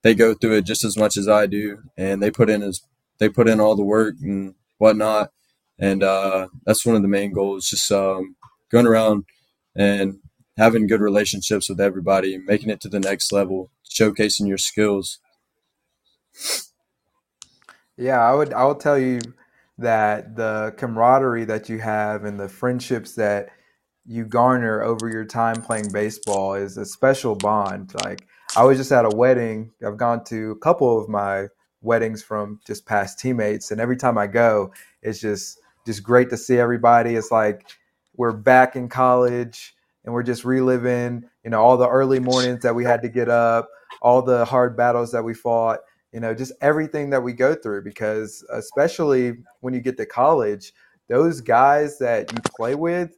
[0.01, 2.81] they go through it just as much as I do and they put in as
[3.19, 5.31] they put in all the work and whatnot
[5.77, 8.35] and uh, that's one of the main goals just um,
[8.71, 9.25] going around
[9.75, 10.19] and
[10.57, 15.19] having good relationships with everybody making it to the next level showcasing your skills
[17.97, 19.19] Yeah, I would I will tell you
[19.77, 23.49] that the camaraderie that you have and the friendships that
[24.05, 27.93] you garner over your time playing baseball is a special bond.
[28.03, 29.71] Like I was just at a wedding.
[29.85, 31.47] I've gone to a couple of my
[31.81, 36.37] weddings from just past teammates and every time I go, it's just just great to
[36.37, 37.15] see everybody.
[37.15, 37.65] It's like
[38.15, 42.75] we're back in college and we're just reliving, you know, all the early mornings that
[42.75, 43.69] we had to get up,
[44.01, 45.79] all the hard battles that we fought
[46.11, 50.73] you know, just everything that we go through because especially when you get to college,
[51.07, 53.17] those guys that you play with,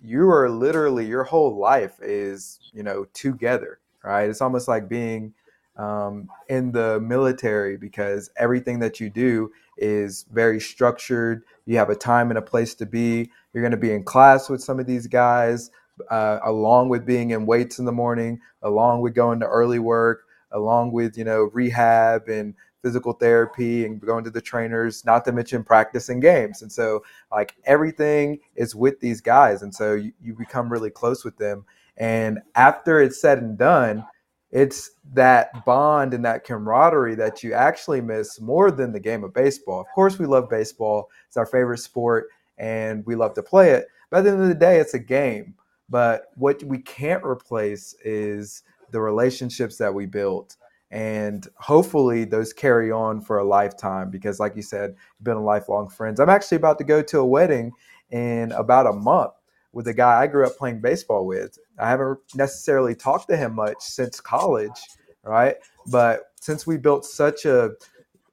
[0.00, 4.30] you are literally your whole life is, you know, together, right?
[4.30, 5.34] It's almost like being
[5.76, 11.42] um, in the military because everything that you do is very structured.
[11.66, 13.30] You have a time and a place to be.
[13.52, 15.70] You're going to be in class with some of these guys,
[16.10, 20.24] uh, along with being in weights in the morning, along with going to early work,
[20.52, 25.32] along with you know rehab and physical therapy and going to the trainers not to
[25.32, 26.62] mention practicing games.
[26.62, 31.24] And so like everything is with these guys and so you, you become really close
[31.24, 31.64] with them.
[31.96, 34.04] And after it's said and done
[34.50, 39.32] it's that bond and that camaraderie that you actually miss more than the game of
[39.32, 39.80] baseball.
[39.80, 41.08] Of course we love baseball.
[41.28, 43.86] It's our favorite sport and we love to play it.
[44.10, 45.54] But at the end of the day it's a game
[45.90, 50.56] but what we can't replace is the relationships that we built
[50.90, 55.44] and hopefully those carry on for a lifetime because like you said you've been a
[55.44, 57.72] lifelong friends i'm actually about to go to a wedding
[58.10, 59.32] in about a month
[59.72, 61.58] with a guy i grew up playing baseball with.
[61.78, 64.80] I haven't necessarily talked to him much since college
[65.22, 65.56] right?
[65.86, 67.70] But since we built such a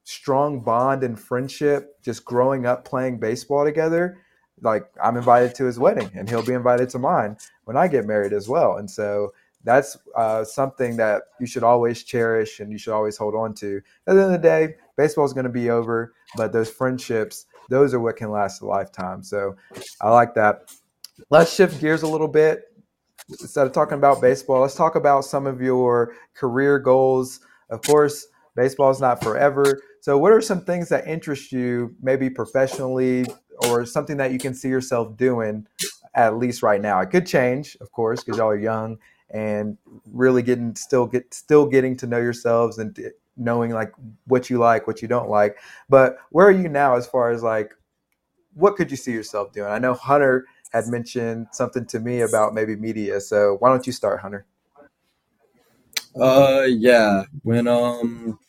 [0.04, 4.20] strong bond and friendship just growing up playing baseball together
[4.62, 8.06] like i'm invited to his wedding and he'll be invited to mine when i get
[8.06, 9.32] married as well and so
[9.68, 13.82] that's uh, something that you should always cherish and you should always hold on to.
[14.08, 17.48] At the end of the day, baseball is going to be over, but those friendships,
[17.70, 19.22] those are what can last a lifetime.
[19.24, 19.56] So
[20.00, 20.74] I like that.
[21.30, 22.64] Let's shift gears a little bit.
[23.30, 27.42] Instead of talking about baseball, let's talk about some of your career goals.
[27.70, 29.82] Of course, baseball is not forever.
[30.00, 33.26] So, what are some things that interest you, maybe professionally,
[33.66, 35.68] or something that you can see yourself doing
[36.14, 37.00] at least right now?
[37.00, 38.98] It could change, of course, because y'all are young
[39.30, 39.78] and
[40.12, 42.98] really getting still get still getting to know yourselves and
[43.36, 43.92] knowing like
[44.26, 45.58] what you like, what you don't like.
[45.90, 47.74] But where are you now as far as like
[48.54, 49.70] what could you see yourself doing?
[49.70, 53.22] I know Hunter had mentioned something to me about maybe media.
[53.22, 54.46] So why don't you start, Hunter?
[56.20, 57.24] Uh, yeah.
[57.44, 58.40] When um,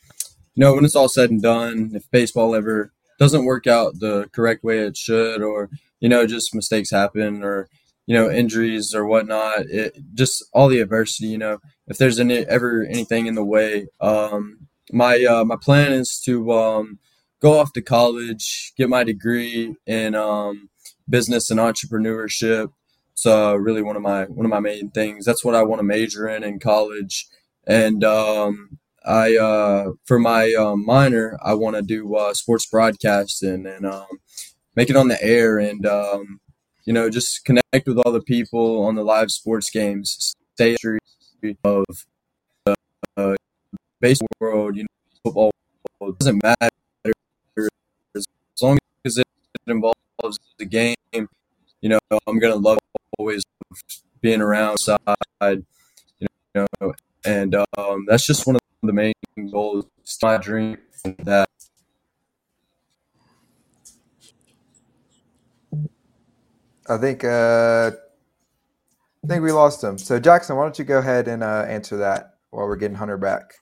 [0.55, 4.27] you know, when it's all said and done, if baseball ever doesn't work out the
[4.33, 7.67] correct way it should, or you know, just mistakes happen, or
[8.09, 11.27] you know, injuries or whatnot, it just all the adversity.
[11.27, 15.91] You know, if there's any ever anything in the way, um, my uh, my plan
[15.91, 16.97] is to um,
[17.39, 20.69] go off to college, get my degree in um,
[21.07, 22.71] business and entrepreneurship.
[23.11, 25.23] It's uh, really one of my one of my main things.
[25.23, 27.27] That's what I want to major in in college.
[27.67, 28.78] And um,
[29.09, 34.05] I uh, for my uh, minor, I want to do uh, sports broadcasting and um,
[34.75, 36.39] make it on the air and um,
[36.85, 40.35] you know just connect with all the people on the live sports games.
[40.55, 40.75] Stay
[41.63, 41.85] of
[42.65, 42.75] the
[43.17, 43.35] uh,
[44.01, 44.87] baseball world, you know,
[45.23, 45.51] football
[46.01, 46.69] it doesn't matter
[48.15, 48.25] as
[48.61, 49.25] long as it
[49.67, 49.97] involves
[50.57, 50.95] the game.
[51.13, 52.79] You know, I'm gonna love
[53.17, 53.43] always
[54.21, 54.97] being around side.
[55.41, 56.93] You know,
[57.25, 59.13] and um, that's just one of the main
[59.51, 59.85] goals.
[59.99, 60.77] It's my dream
[61.19, 61.49] that.
[66.87, 67.91] I think uh,
[69.23, 69.97] I think we lost him.
[69.97, 73.17] So Jackson, why don't you go ahead and uh, answer that while we're getting Hunter
[73.17, 73.53] back?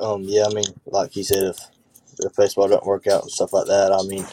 [0.00, 1.58] Um, yeah, I mean, like he said, if
[2.20, 4.26] if baseball doesn't work out and stuff like that, I mean,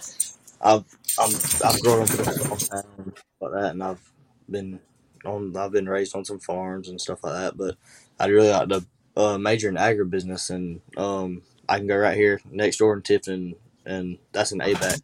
[0.62, 0.84] I've
[1.18, 1.34] I'm
[1.64, 4.02] I've grown up in a small town like that, and I've
[4.50, 4.80] been
[5.26, 7.58] on I've been raised on some farms and stuff like that.
[7.58, 7.78] But
[8.20, 8.86] I'd really like to
[9.18, 13.56] uh, major in agribusiness, and um, I can go right here next door in Tifton,
[13.86, 15.02] and that's an ABAC.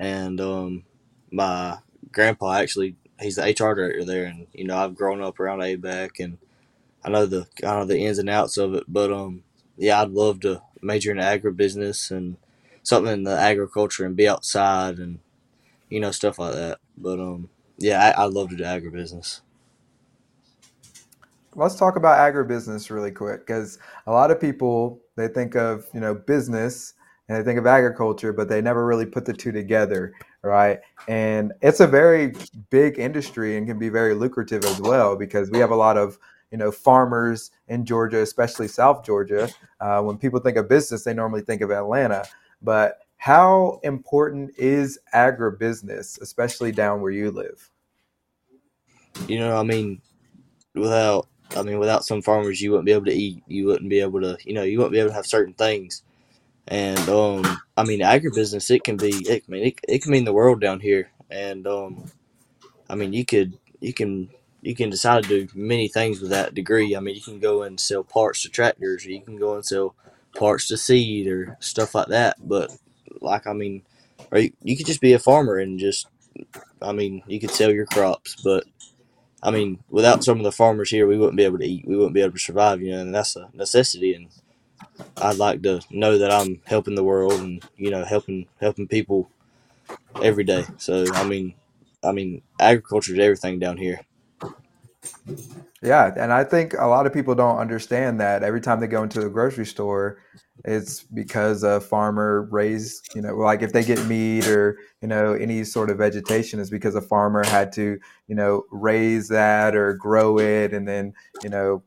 [0.00, 0.84] And um,
[1.30, 1.78] my
[2.12, 6.20] grandpa actually he's the HR director there, and you know I've grown up around ABAC,
[6.20, 6.38] and
[7.04, 8.84] I know the I know the ins and outs of it.
[8.88, 9.44] But um,
[9.76, 12.36] yeah, I'd love to major in agribusiness and
[12.82, 15.18] something in the agriculture and be outside and
[15.88, 16.78] you know stuff like that.
[16.96, 19.40] But um, yeah, I, I love to do agribusiness.
[21.54, 26.00] Let's talk about agribusiness really quick because a lot of people they think of you
[26.00, 26.94] know business
[27.28, 30.80] and they think of agriculture, but they never really put the two together, right?
[31.08, 32.34] And it's a very
[32.70, 36.18] big industry and can be very lucrative as well because we have a lot of
[36.50, 39.48] you know farmers in Georgia, especially South Georgia.
[39.80, 42.24] Uh, when people think of business, they normally think of Atlanta,
[42.62, 47.70] but how important is agribusiness, especially down where you live?
[49.26, 50.00] You know, I mean,
[50.74, 53.42] without I mean, without some farmers, you wouldn't be able to eat.
[53.46, 56.02] You wouldn't be able to, you know, you wouldn't be able to have certain things.
[56.66, 59.10] And um, I mean, agribusiness it can be.
[59.28, 61.10] It, I mean, it, it can mean the world down here.
[61.30, 62.10] And um,
[62.90, 64.28] I mean, you could you can
[64.60, 66.94] you can decide to do many things with that degree.
[66.94, 69.64] I mean, you can go and sell parts to tractors, or you can go and
[69.64, 69.94] sell
[70.36, 72.36] parts to seed or stuff like that.
[72.46, 72.70] But
[73.20, 73.82] like, I mean,
[74.30, 76.06] or you, you could just be a farmer and just,
[76.82, 78.64] I mean, you could sell your crops, but
[79.42, 81.86] I mean, without some of the farmers here, we wouldn't be able to eat.
[81.86, 84.14] We wouldn't be able to survive, you know, and that's a necessity.
[84.14, 84.28] And
[85.16, 89.30] I'd like to know that I'm helping the world and you know helping helping people
[90.22, 90.64] every day.
[90.78, 91.54] So I mean,
[92.04, 94.00] I mean, agriculture is everything down here.
[95.82, 99.02] Yeah, and I think a lot of people don't understand that every time they go
[99.02, 100.18] into the grocery store,
[100.64, 105.34] it's because a farmer raised, you know, like if they get meat or, you know,
[105.34, 109.94] any sort of vegetation is because a farmer had to, you know, raise that or
[109.94, 111.12] grow it and then,
[111.44, 111.82] you know,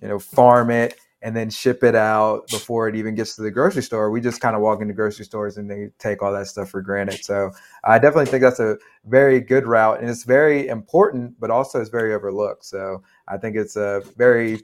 [0.00, 3.50] you know, farm it and then ship it out before it even gets to the
[3.50, 4.10] grocery store.
[4.10, 6.82] We just kind of walk into grocery stores and they take all that stuff for
[6.82, 7.24] granted.
[7.24, 7.52] So
[7.84, 11.90] I definitely think that's a very good route and it's very important, but also it's
[11.90, 12.64] very overlooked.
[12.64, 14.62] So I think it's a very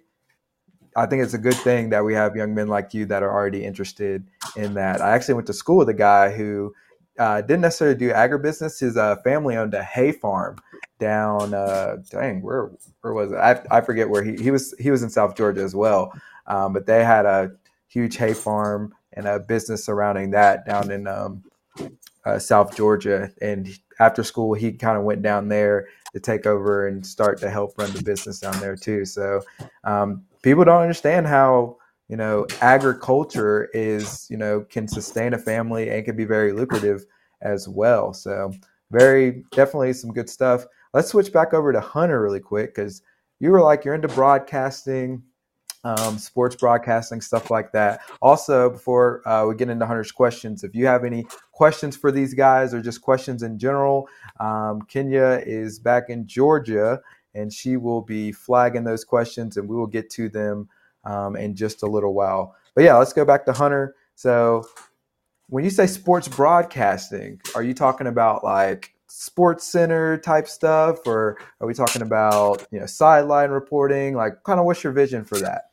[0.96, 3.32] I think it's a good thing that we have young men like you that are
[3.32, 5.00] already interested in that.
[5.00, 6.74] I actually went to school with a guy who
[7.18, 8.80] uh, didn't necessarily do agribusiness.
[8.80, 10.58] His uh, family owned a hay farm
[10.98, 11.54] down.
[11.54, 13.36] Uh, dang, where where was it?
[13.36, 14.74] I, I forget where he he was.
[14.78, 16.12] He was in South Georgia as well.
[16.48, 17.52] Um, but they had a
[17.88, 21.44] huge hay farm and a business surrounding that down in um,
[22.24, 23.30] uh, South Georgia.
[23.40, 23.68] And
[24.00, 27.76] after school, he kind of went down there to take over and start to help
[27.78, 29.04] run the business down there too.
[29.04, 29.42] So
[29.84, 31.76] um, people don't understand how
[32.08, 37.04] you know agriculture is you know can sustain a family and can be very lucrative
[37.42, 38.12] as well.
[38.12, 38.52] So
[38.90, 40.64] very definitely some good stuff.
[40.94, 43.02] Let's switch back over to Hunter really quick because
[43.40, 45.22] you were like you're into broadcasting
[45.84, 48.00] um, sports broadcasting, stuff like that.
[48.20, 52.34] Also, before uh, we get into Hunter's questions, if you have any questions for these
[52.34, 54.08] guys or just questions in general,
[54.40, 57.00] um, Kenya is back in Georgia
[57.34, 60.68] and she will be flagging those questions and we will get to them
[61.04, 62.54] um, in just a little while.
[62.74, 63.94] But yeah, let's go back to Hunter.
[64.14, 64.64] So,
[65.50, 71.66] when you say sports broadcasting, are you talking about like SportsCenter type stuff or are
[71.66, 75.67] we talking about you know sideline reporting like kind of what's your vision for that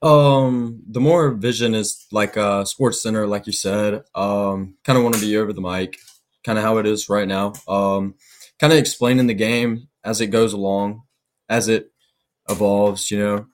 [0.00, 4.04] Um, the more vision is like uh SportsCenter, like you said.
[4.14, 5.98] Um, kind of want to be over the mic,
[6.44, 7.52] kind of how it is right now.
[7.66, 8.14] Um,
[8.60, 11.02] kind of explaining the game as it goes along,
[11.48, 11.90] as it
[12.48, 13.10] evolves.
[13.10, 13.46] You know,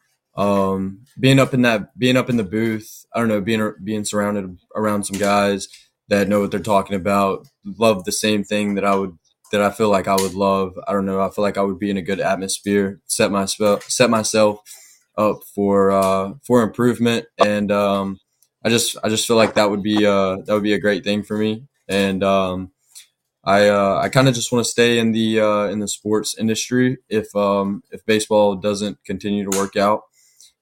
[0.43, 3.07] um, being up in that, being up in the booth.
[3.15, 5.69] I don't know, being being surrounded around some guys
[6.09, 9.17] that know what they're talking about, love the same thing that I would
[9.53, 10.75] that I feel like I would love.
[10.87, 11.21] I don't know.
[11.23, 14.61] I feel like I would be in a good atmosphere, set myself set myself
[15.17, 18.19] up for uh, for improvement, and um,
[18.65, 21.05] I just I just feel like that would be uh, that would be a great
[21.05, 22.73] thing for me, and um,
[23.45, 26.37] I uh, I kind of just want to stay in the uh, in the sports
[26.39, 30.03] industry if um, if baseball doesn't continue to work out.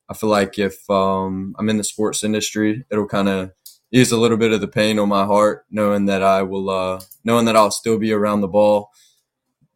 [0.08, 3.52] I feel like if um, I'm in the sports industry, it'll kind of
[3.92, 7.00] ease a little bit of the pain on my heart, knowing that I will uh,
[7.24, 8.90] knowing that I'll still be around the ball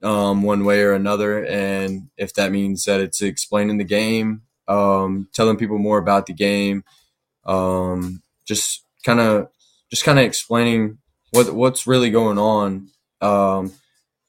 [0.03, 5.29] um, one way or another, and if that means that it's explaining the game um,
[5.33, 6.85] telling people more about the game,
[7.45, 9.49] um, just kind of
[9.91, 10.99] just kind of explaining
[11.31, 12.89] what what's really going on.
[13.21, 13.73] Um,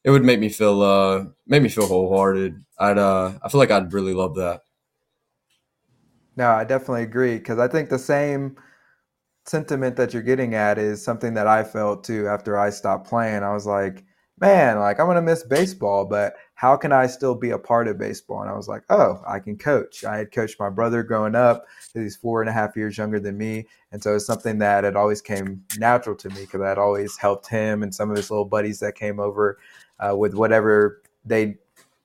[0.04, 2.64] it would make me feel uh, make me feel wholehearted.
[2.80, 4.62] I'd uh, I feel like I'd really love that.
[6.36, 8.58] No, I definitely agree because I think the same
[9.46, 13.44] sentiment that you're getting at is something that I felt too after I stopped playing.
[13.44, 14.04] I was like,
[14.40, 17.98] man, like I'm gonna miss baseball, but how can I still be a part of
[17.98, 18.42] baseball?
[18.42, 20.04] And I was like, oh, I can coach.
[20.04, 21.66] I had coached my brother growing up.
[21.94, 24.96] He's four and a half years younger than me, and so it's something that had
[24.96, 28.46] always came natural to me because I'd always helped him and some of his little
[28.46, 29.58] buddies that came over
[30.00, 31.58] uh, with whatever they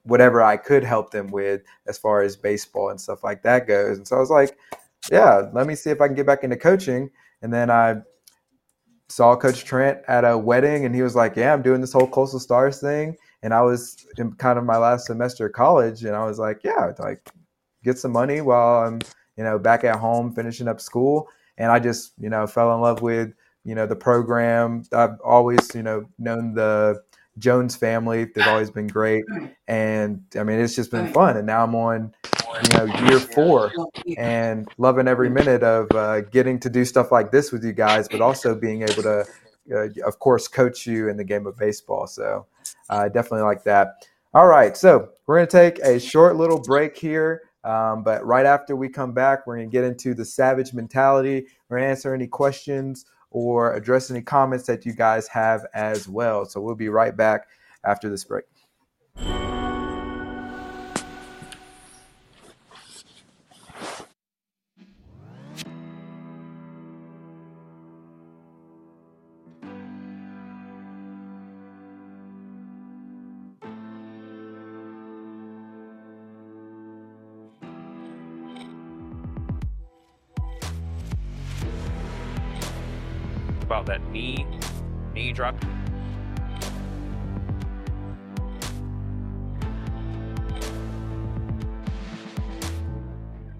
[0.04, 3.98] whatever I could help them with as far as baseball and stuff like that goes.
[3.98, 4.58] And so I was like,
[5.10, 7.10] yeah, let me see if I can get back into coaching.
[7.40, 7.96] And then I
[9.12, 12.06] saw Coach Trent at a wedding, and he was like, "Yeah, I'm doing this whole
[12.06, 16.16] Coastal Stars thing." And I was in kind of my last semester of college, and
[16.16, 17.28] I was like, "Yeah, like
[17.84, 19.00] get some money while I'm,
[19.36, 22.80] you know, back at home finishing up school." And I just, you know, fell in
[22.80, 24.84] love with, you know, the program.
[24.92, 27.02] I've always, you know, known the
[27.38, 28.24] Jones family.
[28.24, 29.24] They've always been great,
[29.68, 31.36] and I mean, it's just been fun.
[31.36, 32.14] And now I'm on
[32.62, 33.72] you know year four
[34.16, 38.08] and loving every minute of uh, getting to do stuff like this with you guys
[38.08, 39.24] but also being able to
[39.74, 42.06] uh, of course coach you in the game of baseball.
[42.06, 42.46] So
[42.90, 44.06] i uh, definitely like that.
[44.34, 44.76] All right.
[44.76, 48.88] So we're going to take a short little break here um, but right after we
[48.88, 51.46] come back we're going to get into the savage mentality.
[51.68, 56.08] We're going to answer any questions or address any comments that you guys have as
[56.08, 56.44] well.
[56.44, 57.48] So we'll be right back
[57.84, 58.44] after this break
[85.42, 85.56] drop.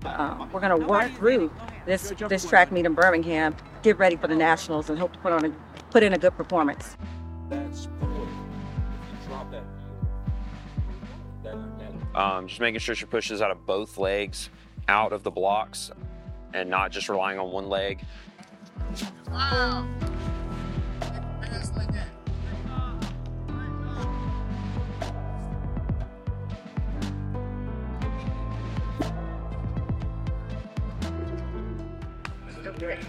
[0.05, 1.51] Uh, we're going to work through
[1.87, 5.33] this this track meet in Birmingham, get ready for the nationals, and hope to put
[5.33, 5.51] on a
[5.91, 6.97] put in a good performance.
[12.15, 14.51] Um, just making sure she pushes out of both legs,
[14.87, 15.91] out of the blocks,
[16.53, 18.05] and not just relying on one leg.
[19.31, 19.89] Wow.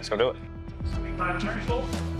[0.03, 2.12] Let's go do it.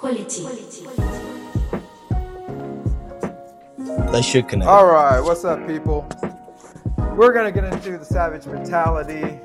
[0.00, 0.46] Quality.
[4.10, 4.66] They should connect.
[4.66, 6.08] All right, what's up, people?
[7.14, 9.38] We're gonna get into the savage mentality.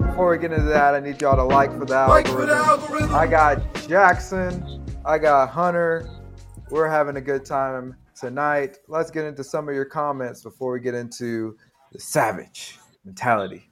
[0.00, 2.34] Before we get into that, I need y'all to like for the algorithm.
[2.34, 3.14] For the algorithm.
[3.14, 4.84] I got Jackson.
[5.04, 6.10] I got Hunter.
[6.68, 8.78] We're having a good time tonight.
[8.88, 11.56] Let's get into some of your comments before we get into
[11.92, 13.70] the savage mentality.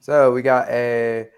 [0.00, 1.30] So we got a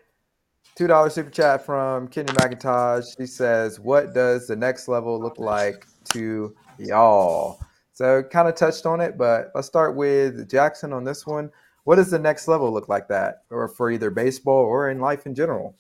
[0.75, 3.19] two dollar super chat from Kenya McIntosh.
[3.19, 7.61] He says, "What does the next level look like to y'all?"
[7.93, 11.51] So kind of touched on it, but let's start with Jackson on this one.
[11.85, 15.27] What does the next level look like that, or for either baseball or in life
[15.27, 15.77] in general?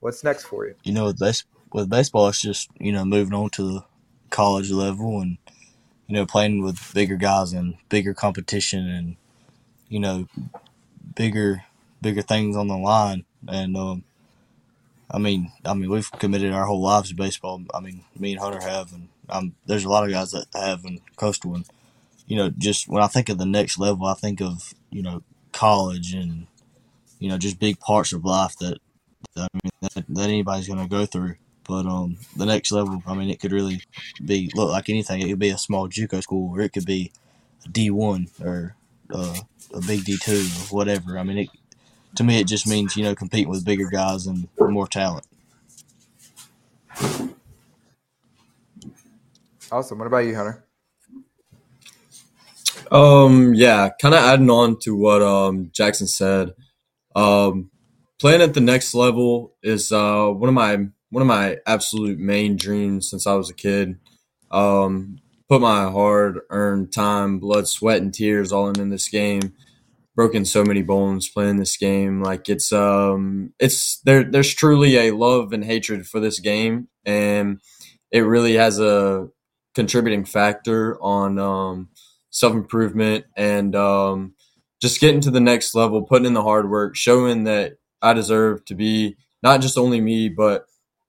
[0.00, 0.74] What's next for you?
[0.84, 3.84] You know, with base, with baseball, it's just you know moving on to the
[4.30, 5.38] college level and
[6.06, 9.16] you know playing with bigger guys and bigger competition and
[9.88, 10.26] you know
[11.14, 11.64] bigger
[12.00, 13.24] bigger things on the line.
[13.46, 14.04] And um,
[15.10, 17.62] I mean, I mean, we've committed our whole lives to baseball.
[17.72, 20.84] I mean, me and Hunter have, and um, there's a lot of guys that have
[20.84, 21.54] in Coastal.
[21.54, 21.64] And
[22.26, 25.22] you know, just when I think of the next level, I think of you know
[25.52, 26.46] college and
[27.18, 28.78] you know just big parts of life that
[29.36, 31.36] I mean that, that anybody's going to go through.
[31.66, 33.82] But um, the next level, I mean, it could really
[34.24, 35.20] be look like anything.
[35.20, 37.12] It could be a small JUCO school, or it could be
[37.64, 38.74] a D one or
[39.12, 39.36] uh,
[39.74, 41.18] a big D two or whatever.
[41.18, 41.50] I mean, it
[42.18, 45.26] to me it just means you know competing with bigger guys and more talent.
[49.70, 49.98] Awesome.
[49.98, 50.64] What about you, Hunter?
[52.90, 56.54] Um, yeah, kind of adding on to what um Jackson said.
[57.14, 57.70] Um,
[58.18, 62.56] playing at the next level is uh one of my one of my absolute main
[62.56, 63.98] dreams since I was a kid.
[64.50, 69.54] Um, put my hard earned time, blood, sweat, and tears all in, in this game.
[70.18, 72.24] Broken so many bones playing this game.
[72.24, 77.60] Like it's um it's there there's truly a love and hatred for this game and
[78.10, 79.28] it really has a
[79.76, 81.90] contributing factor on um
[82.30, 84.34] self improvement and um
[84.82, 88.64] just getting to the next level, putting in the hard work, showing that I deserve
[88.64, 90.66] to be not just only me, but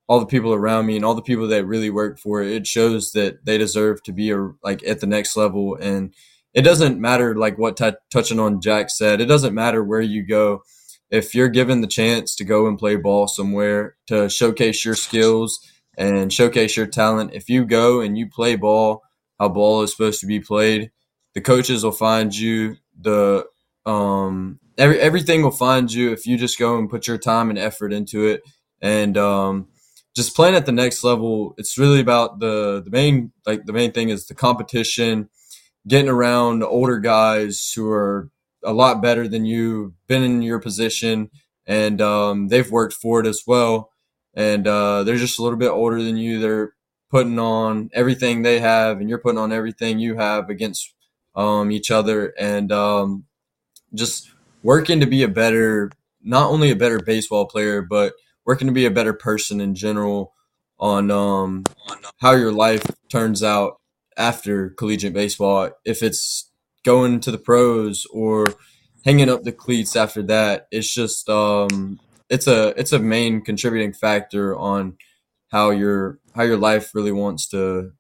[0.08, 2.52] all the people around me and all the people that really work for it.
[2.52, 5.76] It shows that they deserve to be a, like at the next level.
[5.82, 6.14] And
[6.60, 9.22] it doesn't matter like what t- touching on Jack said.
[9.22, 10.64] It doesn't matter where you go.
[11.10, 15.66] If you're given the chance to go and play ball somewhere to showcase your skills
[15.98, 19.04] and showcase your talent, if you go and you play ball
[19.40, 20.92] how ball is supposed to be played,
[21.34, 22.76] the coaches will find you.
[23.00, 23.46] The
[23.86, 27.58] um, every, everything will find you if you just go and put your time and
[27.58, 28.42] effort into it.
[28.82, 29.70] And um,
[30.14, 33.94] just playing at the next level, it's really about the the main like the main
[33.94, 35.30] thing is the competition,
[35.88, 38.30] getting around older guys who are
[38.64, 41.30] a lot better than you, been in your position,
[41.66, 43.92] and um, they've worked for it as well.
[44.34, 46.40] And uh, they're just a little bit older than you.
[46.40, 46.74] They're
[47.10, 50.94] putting on everything they have, and you're putting on everything you have against
[51.36, 53.26] um, each other, and um,
[53.94, 54.32] just
[54.64, 58.14] working to be a better, not only a better baseball player, but
[58.46, 60.34] working to be a better person in general
[60.80, 61.64] on um,
[62.18, 63.79] how your life turns out
[64.20, 65.72] after collegiate baseball.
[65.86, 66.52] If it's
[66.84, 68.46] going to the pros or
[69.06, 72.00] hanging up the cleats after that, it's just um,
[72.30, 74.98] it's a it's a main contributing factor on
[75.52, 77.92] how your how your life really wants to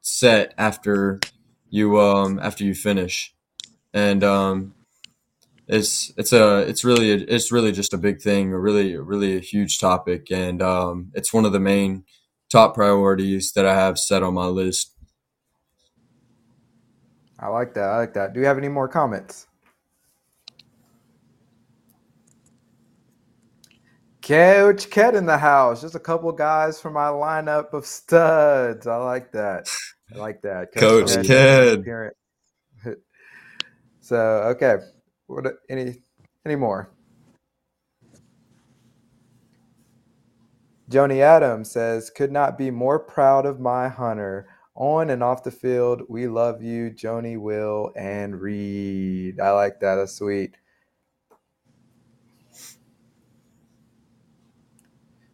[0.00, 1.20] set after
[1.70, 3.34] you um after you finish
[3.94, 4.74] and um
[5.68, 9.40] it's it's a it's really it's really just a big thing a really really a
[9.40, 12.04] huge topic and um it's one of the main
[12.50, 14.91] top priorities that i have set on my list
[17.42, 17.90] I like that.
[17.90, 18.32] I like that.
[18.32, 19.48] Do you have any more comments?
[24.22, 25.80] Coach Ket in the house.
[25.80, 28.86] Just a couple guys from my lineup of studs.
[28.86, 29.68] I like that.
[30.14, 30.72] I like that.
[30.72, 31.68] Coach Ket, Ket.
[31.68, 32.16] Uh, appearance.
[34.00, 34.16] so
[34.54, 34.76] okay.
[35.26, 35.96] What any
[36.46, 36.92] any more?
[40.88, 44.46] Joni Adams says, could not be more proud of my hunter.
[44.74, 49.38] On and off the field, we love you, Joni, Will, and Reed.
[49.38, 49.96] I like that.
[49.96, 50.54] That's sweet.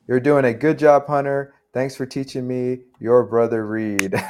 [0.09, 1.55] You're doing a good job, Hunter.
[1.73, 4.13] Thanks for teaching me your brother Reed.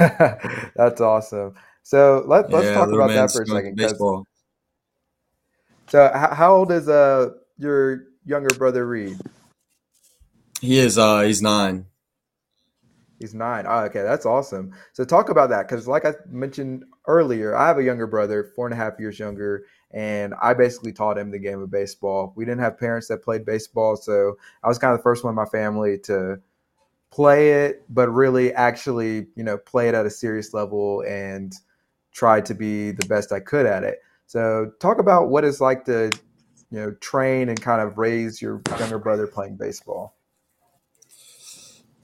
[0.77, 1.55] That's awesome.
[1.85, 3.81] So let, let's yeah talk about that for a second.
[5.89, 9.19] so how, how old is uh your younger brother Reed?
[10.61, 11.87] he is uh he's nine
[13.19, 13.65] He's nine.
[13.67, 14.73] Oh, okay, that's awesome.
[14.93, 18.67] So talk about that because, like I mentioned earlier, I have a younger brother, four
[18.67, 22.33] and a half years younger, and I basically taught him the game of baseball.
[22.37, 25.33] We didn't have parents that played baseball, so I was kind of the first one
[25.33, 26.41] in my family to
[27.11, 31.55] play it, but really actually, you know, play it at a serious level and
[32.13, 34.01] try to be the best I could at it.
[34.27, 36.11] So talk about what it's like to,
[36.71, 40.18] you know, train and kind of raise your younger brother playing baseball.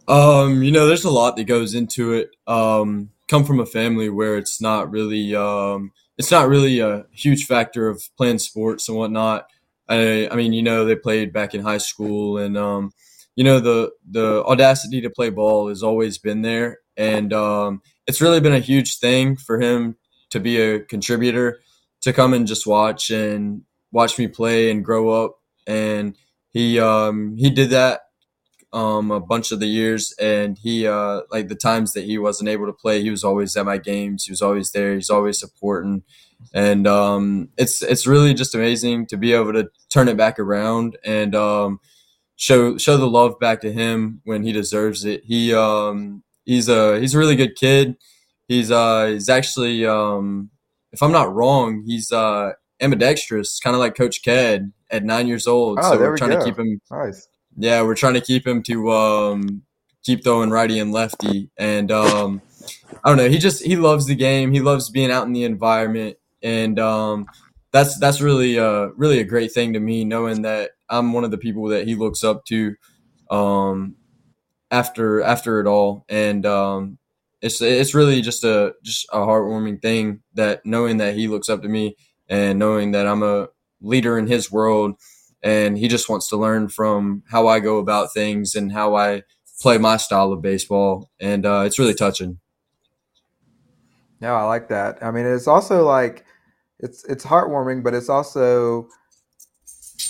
[0.07, 2.31] Um, you know, there's a lot that goes into it.
[2.47, 7.47] Um, come from a family where it's not really um, it's not really a huge
[7.47, 9.47] factor of playing sports and whatnot.
[9.89, 12.93] I, I mean, you know, they played back in high school, and um,
[13.35, 18.21] you know, the the audacity to play ball has always been there, and um, it's
[18.21, 19.97] really been a huge thing for him
[20.31, 21.61] to be a contributor,
[22.03, 25.37] to come and just watch and watch me play and grow up,
[25.67, 26.17] and
[26.51, 28.03] he um, he did that
[28.75, 32.49] um, a bunch of the years, and he uh, like the times that he wasn't
[32.51, 34.25] able to play, he was always at my games.
[34.25, 34.95] He was always there.
[34.95, 36.03] He's always supporting,
[36.53, 40.99] and um, it's it's really just amazing to be able to turn it back around
[41.05, 41.79] and um,
[42.35, 45.23] show show the love back to him when he deserves it.
[45.25, 47.97] He um, he's a he's a really good kid.
[48.49, 50.51] He's uh he's actually um,
[50.93, 55.47] if I'm not wrong, he's uh ambidextrous, kind of like Coach Ked at nine years
[55.47, 55.79] old.
[55.81, 56.41] Oh, so we're we trying go.
[56.41, 57.29] to keep him Nice.
[57.57, 59.63] Yeah, we're trying to keep him to um,
[60.05, 62.43] keep throwing righty and lefty, and um,
[63.05, 63.29] I don't know.
[63.29, 64.53] He just he loves the game.
[64.53, 67.27] He loves being out in the environment, and um,
[67.73, 71.31] that's that's really uh really a great thing to me, knowing that I'm one of
[71.31, 72.75] the people that he looks up to.
[73.31, 73.97] Um,
[74.71, 76.99] after after it all, and um,
[77.41, 81.63] it's it's really just a just a heartwarming thing that knowing that he looks up
[81.63, 81.97] to me
[82.29, 83.49] and knowing that I'm a
[83.81, 84.97] leader in his world
[85.45, 89.23] and he just wants to learn from how I go about things and how I
[89.61, 92.41] play my style of baseball, and uh, it's really touching.
[94.21, 94.99] No, I like that.
[95.03, 96.25] I mean, it's also like
[96.81, 98.89] it's it's heartwarming, but it's also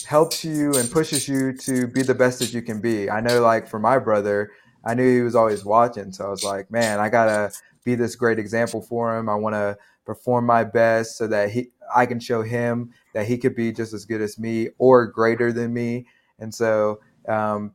[0.07, 3.11] helps you and pushes you to be the best that you can be.
[3.11, 4.51] I know, like for my brother,
[4.85, 7.53] I knew he was always watching, so I was like, man, I gotta
[7.85, 9.29] be this great example for him.
[9.29, 13.39] I want to perform my best so that he, I can show him that he
[13.39, 16.07] could be just as good as me or greater than me.
[16.39, 17.73] And so, um,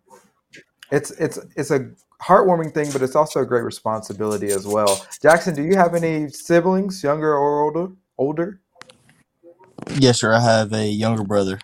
[0.92, 1.92] it's it's it's a
[2.22, 5.06] heartwarming thing, but it's also a great responsibility as well.
[5.22, 7.94] Jackson, do you have any siblings, younger or older?
[8.18, 8.62] Older?
[9.98, 10.34] Yes, sir.
[10.34, 11.60] I have a younger brother.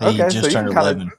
[0.00, 1.10] He Okay, so just you turned kinda- 11.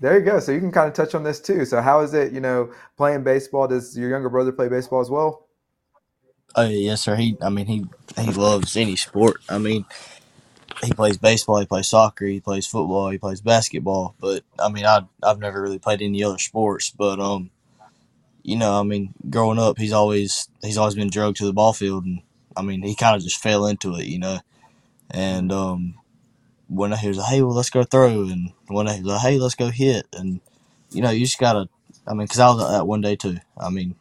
[0.00, 0.40] There you go.
[0.40, 1.66] So you can kind of touch on this too.
[1.66, 3.68] So how is it, you know, playing baseball?
[3.68, 5.46] Does your younger brother play baseball as well?
[6.56, 7.16] Oh, yeah, yes, sir.
[7.16, 7.86] He, I mean, he
[8.18, 9.40] he loves any sport.
[9.48, 9.84] I mean,
[10.84, 14.14] he plays baseball, he plays soccer, he plays football, he plays basketball.
[14.20, 16.90] But I mean, I I've never really played any other sports.
[16.90, 17.50] But um,
[18.42, 21.72] you know, I mean, growing up, he's always he's always been drugged to the ball
[21.72, 22.22] field, and
[22.56, 24.40] I mean, he kind of just fell into it, you know.
[25.10, 25.94] And um,
[26.90, 29.22] day he was like, "Hey, well, let's go throw," and one day he was like,
[29.22, 30.40] "Hey, let's go hit," and
[30.92, 31.68] you know, you just gotta.
[32.06, 33.38] I mean, because I was like that one day too.
[33.58, 33.94] I mean,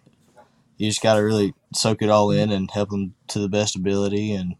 [0.80, 4.34] you just gotta really soak it all in and help him to the best ability,
[4.34, 4.56] and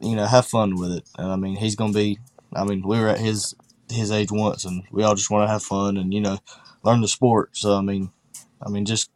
[0.00, 1.08] you know, have fun with it.
[1.18, 2.20] And I mean, he's gonna be.
[2.54, 3.54] I mean, we were at his
[3.90, 6.38] his age once, and we all just want to have fun and you know,
[6.84, 7.56] learn the sport.
[7.56, 8.12] So I mean,
[8.64, 9.10] I mean, just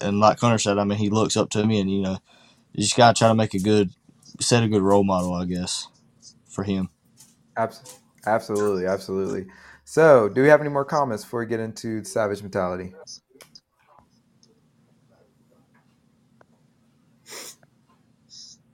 [0.00, 2.18] and like Connor said, I mean, he looks up to me, and you know,
[2.72, 3.90] you just gotta try to make a good,
[4.40, 5.88] set a good role model, I guess,
[6.48, 6.90] for him.
[7.56, 9.46] Abs- Absolutely, absolutely.
[9.84, 12.94] So, do we have any more comments before we get into the savage mentality?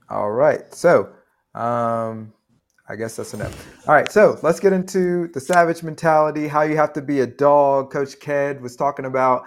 [0.09, 0.73] All right.
[0.73, 1.09] So,
[1.53, 2.33] um,
[2.87, 3.87] I guess that's enough.
[3.87, 4.11] All right.
[4.11, 7.91] So, let's get into the savage mentality, how you have to be a dog.
[7.91, 9.45] Coach Ked was talking about,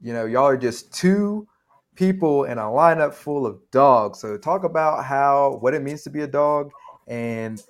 [0.00, 1.48] you know, y'all are just two
[1.94, 4.20] people in a lineup full of dogs.
[4.20, 6.70] So, talk about how, what it means to be a dog
[7.06, 7.62] and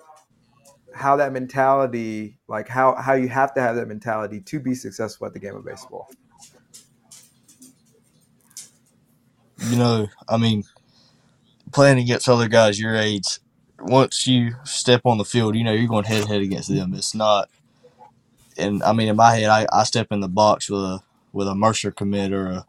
[0.96, 5.26] how that mentality, like how how you have to have that mentality to be successful
[5.26, 6.08] at the game of baseball.
[9.68, 10.64] You know, I mean,
[11.72, 13.38] playing against other guys your age,
[13.78, 16.94] once you step on the field, you know you're going head to head against them.
[16.94, 17.48] It's not,
[18.56, 21.00] and I mean, in my head, I, I step in the box with a
[21.32, 22.66] with a Mercer commit or a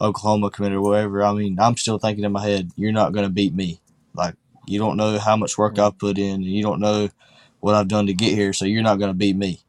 [0.00, 1.22] Oklahoma commit or whatever.
[1.22, 3.80] I mean, I'm still thinking in my head, you're not going to beat me.
[4.14, 4.34] Like
[4.66, 7.10] you don't know how much work I've put in, and you don't know
[7.60, 9.60] what I've done to get here, so you're not going to beat me.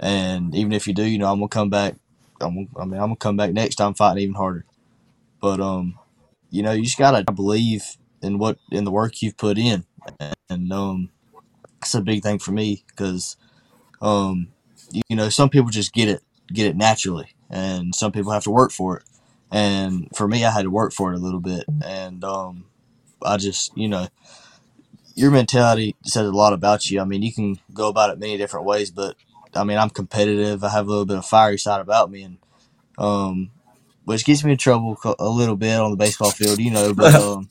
[0.00, 1.94] And even if you do, you know, I'm gonna come back.
[2.40, 4.64] I'm, I mean, I'm gonna come back next time fighting even harder.
[5.40, 5.98] But um,
[6.50, 9.84] you know, you just gotta believe in what in the work you've put in,
[10.48, 11.10] and um,
[11.82, 13.36] it's a big thing for me because
[14.00, 14.48] um,
[14.90, 18.44] you, you know, some people just get it get it naturally, and some people have
[18.44, 19.04] to work for it.
[19.50, 22.66] And for me, I had to work for it a little bit, and um,
[23.22, 24.08] I just you know
[25.18, 27.00] your mentality says a lot about you.
[27.00, 29.16] I mean, you can go about it many different ways, but
[29.52, 30.62] I mean, I'm competitive.
[30.62, 32.38] I have a little bit of fiery side about me, and
[32.98, 33.50] um,
[34.04, 36.94] which gets me in trouble a little bit on the baseball field, you know.
[36.94, 37.48] But um,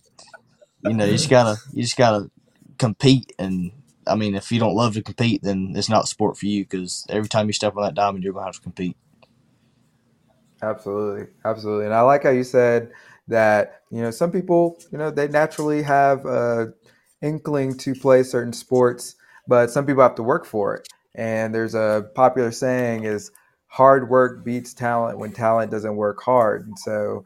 [0.84, 2.30] you know, you just gotta you just gotta
[2.78, 3.72] compete, and
[4.06, 7.06] I mean, if you don't love to compete, then it's not sport for you because
[7.10, 8.96] every time you step on that diamond, you're gonna have to compete.
[10.62, 11.86] Absolutely, absolutely.
[11.86, 12.92] And I like how you said
[13.28, 16.74] that you know some people you know they naturally have a
[17.22, 19.16] inkling to play certain sports,
[19.48, 20.88] but some people have to work for it.
[21.16, 23.32] And there's a popular saying is
[23.68, 26.68] hard work beats talent when talent doesn't work hard.
[26.68, 27.24] And so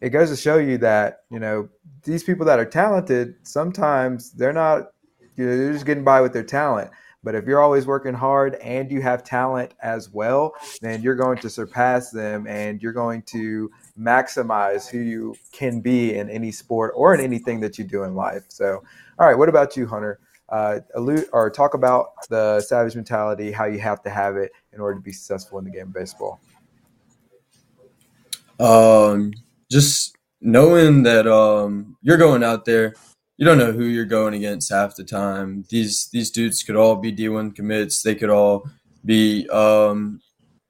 [0.00, 1.68] it goes to show you that you know
[2.04, 4.92] these people that are talented sometimes they're not
[5.36, 6.90] you know, they're just getting by with their talent.
[7.24, 11.38] But if you're always working hard and you have talent as well then you're going
[11.38, 16.92] to surpass them and you're going to maximize who you can be in any sport
[16.94, 18.44] or in anything that you do in life.
[18.48, 18.82] So
[19.18, 20.20] all right what about you hunter?
[20.48, 24.80] Uh, allude or talk about the savage mentality how you have to have it in
[24.80, 26.40] order to be successful in the game of baseball.
[28.60, 29.32] Um,
[29.70, 32.94] just knowing that um you're going out there,
[33.36, 35.64] you don't know who you're going against half the time.
[35.68, 38.02] These these dudes could all be D1 commits.
[38.02, 38.68] They could all
[39.04, 40.20] be um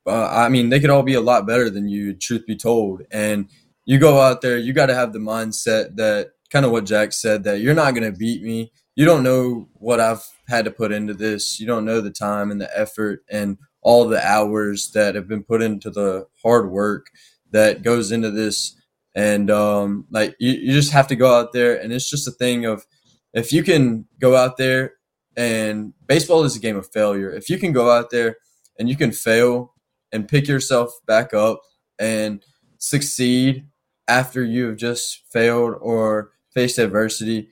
[0.07, 3.03] uh, I mean, they could all be a lot better than you, truth be told.
[3.11, 3.49] And
[3.85, 7.13] you go out there, you got to have the mindset that kind of what Jack
[7.13, 8.73] said that you're not going to beat me.
[8.97, 11.61] You don't know what I've had to put into this.
[11.61, 15.43] You don't know the time and the effort and all the hours that have been
[15.43, 17.07] put into the hard work
[17.51, 18.75] that goes into this
[19.15, 22.33] and um, like you, you just have to go out there and it's just a
[22.33, 22.87] thing of
[23.35, 24.95] if you can go out there
[25.37, 27.31] and baseball is a game of failure.
[27.31, 28.37] If you can go out there
[28.79, 29.75] and you can fail
[30.13, 31.61] and pick yourself back up
[31.99, 32.45] and
[32.79, 33.67] succeed
[34.09, 37.49] after you have just failed or faced adversity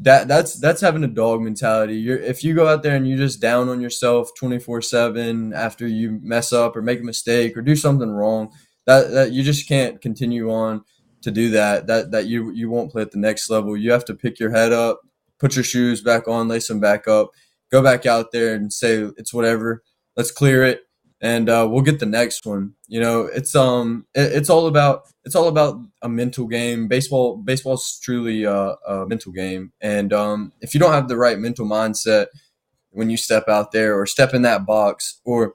[0.00, 1.96] that that's that's having a dog mentality.
[1.96, 6.18] You're if you go out there and you just down on yourself 24/7 after you
[6.22, 8.50] mess up or make a mistake or do something wrong
[8.86, 10.84] that that you just can't continue on
[11.22, 11.86] to do that.
[11.86, 13.76] That that you you won't play at the next level.
[13.76, 15.00] You have to pick your head up,
[15.38, 17.30] put your shoes back on, lace them back up,
[17.70, 19.82] go back out there and say it's whatever.
[20.16, 20.82] Let's clear it,
[21.20, 22.74] and uh, we'll get the next one.
[22.86, 26.86] You know, it's um, it, it's all about it's all about a mental game.
[26.86, 31.38] Baseball baseball's truly a, a mental game, and um, if you don't have the right
[31.38, 32.26] mental mindset
[32.90, 35.54] when you step out there or step in that box or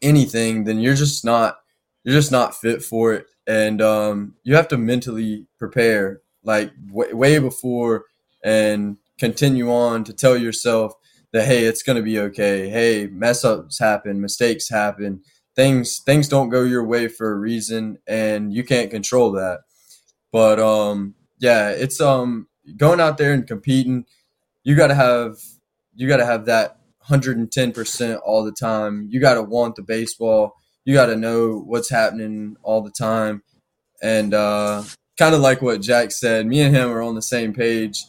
[0.00, 1.56] anything, then you're just not
[2.04, 3.26] you're just not fit for it.
[3.46, 8.04] And um, you have to mentally prepare like w- way before
[8.44, 10.94] and continue on to tell yourself
[11.32, 12.68] that hey it's going to be okay.
[12.68, 15.22] Hey mess ups happen mistakes happen.
[15.56, 19.60] Things things don't go your way for a reason and you can't control that.
[20.32, 24.06] But um yeah it's um going out there and competing
[24.64, 25.36] you got to have
[25.94, 26.78] you got to have that
[27.08, 29.06] 110% all the time.
[29.10, 30.54] You got to want the baseball
[30.84, 33.42] you got to know what's happening all the time.
[34.02, 34.84] And uh,
[35.18, 38.04] kind of like what Jack said, me and him are on the same page.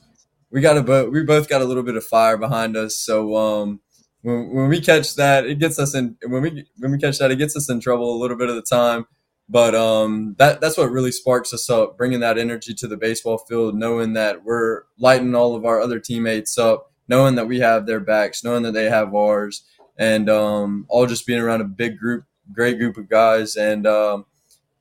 [0.50, 1.12] We got a both.
[1.12, 2.98] We both got a little bit of fire behind us.
[2.98, 3.82] So um,
[4.22, 6.18] when, when we catch that, it gets us in.
[6.26, 8.56] When we when we catch that, it gets us in trouble a little bit of
[8.56, 9.06] the time.
[9.48, 13.38] But um, that that's what really sparks us up, bringing that energy to the baseball
[13.38, 17.86] field, knowing that we're lighting all of our other teammates up, knowing that we have
[17.86, 19.64] their backs, knowing that they have ours,
[19.98, 24.26] and um, all just being around a big group great group of guys, and um,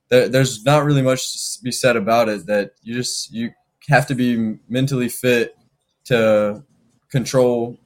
[0.08, 2.46] there, there's not really much to be said about it.
[2.46, 3.52] That you just you
[3.88, 5.56] have to be mentally fit
[6.04, 6.64] to
[7.10, 7.78] control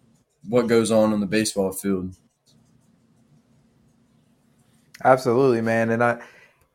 [0.49, 2.15] what goes on on the baseball field.
[5.05, 5.91] Absolutely, man.
[5.91, 6.21] And I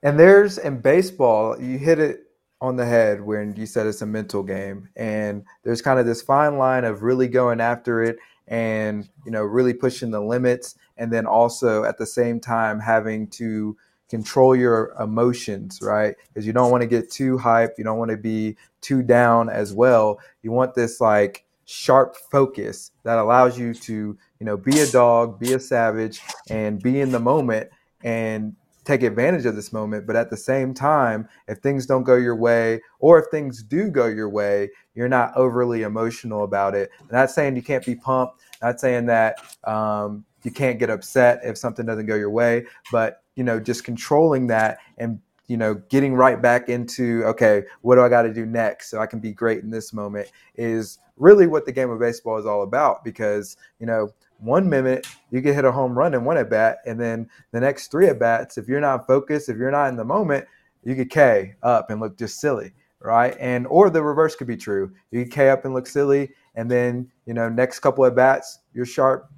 [0.04, 2.22] and there's in baseball, you hit it
[2.62, 4.90] on the head when you said it's a mental game.
[4.96, 9.44] And there's kind of this fine line of really going after it and you know
[9.44, 13.76] really pushing the limits and then also at the same time having to
[14.10, 16.16] control your emotions right?
[16.28, 19.50] Because you don't want to get too hyped you don't want to be too down
[19.50, 20.20] as well.
[20.44, 25.40] You want this like sharp focus that allows you to you know be a dog
[25.40, 27.70] be a savage and be in the moment
[28.04, 30.08] and take advantage of this moment.
[30.08, 33.90] But at the same time if things don't go your way or if things do
[33.90, 36.90] go your way you're not overly emotional about it.
[37.00, 41.40] I'm not saying you can't be pumped not saying that um, you can't get upset
[41.44, 45.76] if something doesn't go your way but you know just controlling that and you know
[45.90, 49.20] getting right back into okay what do i got to do next so i can
[49.20, 53.04] be great in this moment is really what the game of baseball is all about
[53.04, 54.10] because you know
[54.40, 57.60] one minute you can hit a home run in one at bat, and then the
[57.60, 60.46] next three at bats, if you're not focused, if you're not in the moment,
[60.84, 63.36] you could K up and look just silly, right?
[63.40, 64.92] And or the reverse could be true.
[65.12, 68.60] You could K up and look silly, and then you know next couple at bats,
[68.74, 69.30] you're sharp,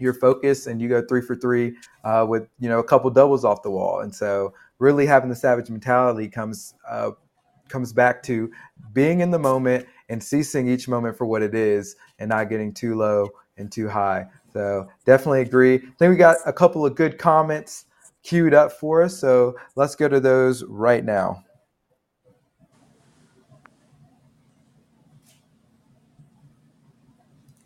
[0.00, 3.44] your focus and you go three for three uh, with you know a couple doubles
[3.44, 4.00] off the wall.
[4.00, 7.10] And so really having the savage mentality comes uh,
[7.68, 8.50] comes back to
[8.92, 12.72] being in the moment and ceasing each moment for what it is and not getting
[12.72, 14.26] too low and too high.
[14.52, 15.76] So definitely agree.
[15.76, 17.86] I think we got a couple of good comments
[18.22, 19.18] queued up for us.
[19.18, 21.44] So let's go to those right now.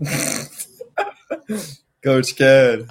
[2.04, 2.88] Coach Cad.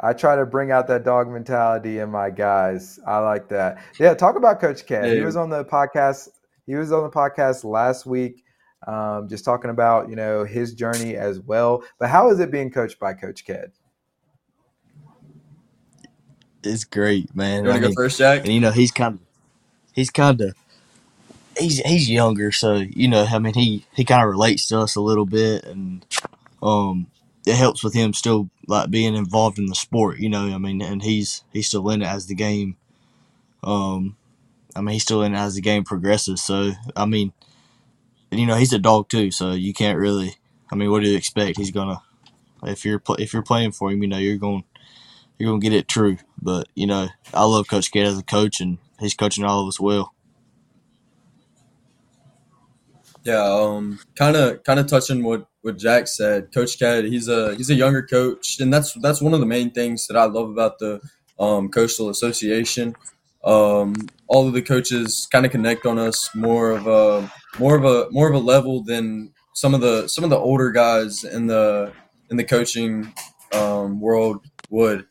[0.00, 2.98] I try to bring out that dog mentality in my guys.
[3.06, 3.82] I like that.
[3.98, 5.12] Yeah, talk about Coach Cad.
[5.12, 6.28] He was on the podcast.
[6.66, 8.44] He was on the podcast last week,
[8.86, 11.82] um, just talking about you know his journey as well.
[11.98, 13.72] But how is it being coached by Coach Cad?
[16.62, 17.64] It's great, man.
[17.64, 18.40] You want to go mean, first, Jack?
[18.40, 19.20] and you know he's kind of
[19.92, 20.54] he's kind of
[21.58, 24.94] he's he's younger, so you know I mean he he kind of relates to us
[24.94, 26.06] a little bit, and
[26.62, 27.08] um
[27.48, 30.18] it helps with him still like being involved in the sport.
[30.18, 32.76] You know, I mean, and he's he's still in it as the game.
[33.62, 34.16] Um,
[34.76, 36.42] I mean, he's still in it as the game progresses.
[36.42, 37.32] So I mean,
[38.30, 40.36] you know, he's a dog too, so you can't really.
[40.70, 41.56] I mean, what do you expect?
[41.56, 42.02] He's gonna
[42.64, 44.64] if you're if you're playing for him, you know, you're going
[45.38, 46.18] you're gonna get it true.
[46.40, 49.68] But you know, I love Coach Cade as a coach, and he's coaching all of
[49.68, 50.14] us well.
[53.24, 56.52] Yeah, um, kind of, kind of touching what what Jack said.
[56.52, 59.70] Coach Cad, he's a he's a younger coach, and that's that's one of the main
[59.70, 61.00] things that I love about the
[61.38, 62.94] um, Coastal Association.
[63.44, 63.94] Um,
[64.26, 68.10] all of the coaches kind of connect on us more of a more of a
[68.10, 71.92] more of a level than some of the some of the older guys in the
[72.30, 73.12] in the coaching
[73.52, 75.06] um, world would.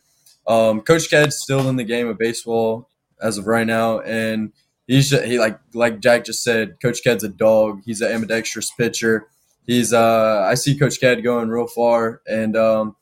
[0.48, 2.90] Um, Coach Cad's still in the game of baseball
[3.22, 4.54] as of right now, and
[4.88, 6.78] he's just, he like like Jack just said.
[6.82, 7.82] Coach Cad's a dog.
[7.86, 9.28] He's an ambidextrous pitcher.
[9.68, 12.96] He's uh I see Coach Cad going real far, and um,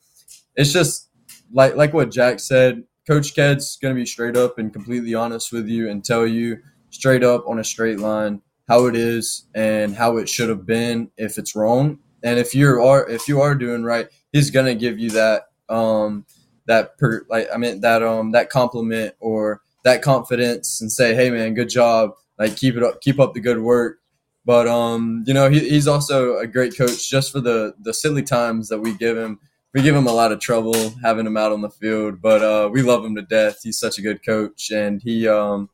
[0.56, 1.08] it's just
[1.52, 2.84] like like what Jack said.
[3.06, 6.58] Coach Cad's gonna be straight up and completely honest with you and tell you
[6.90, 11.08] straight up on a straight line how it is and how it should have been
[11.16, 12.00] if it's wrong.
[12.24, 16.26] And if you are if you are doing right, he's gonna give you that um
[16.66, 21.30] that per like I mean that um that compliment or that confidence and say, hey
[21.30, 22.10] man, good job.
[22.40, 23.98] Like keep it up, keep up the good work.
[24.46, 28.22] But um, you know, he, he's also a great coach just for the the silly
[28.22, 29.40] times that we give him.
[29.74, 32.70] We give him a lot of trouble having him out on the field, but uh,
[32.72, 33.58] we love him to death.
[33.62, 35.68] He's such a good coach, and he um,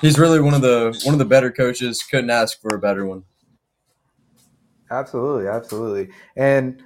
[0.00, 2.02] he's really one of the one of the better coaches.
[2.02, 3.22] Couldn't ask for a better one.
[4.90, 6.08] Absolutely, absolutely.
[6.36, 6.82] And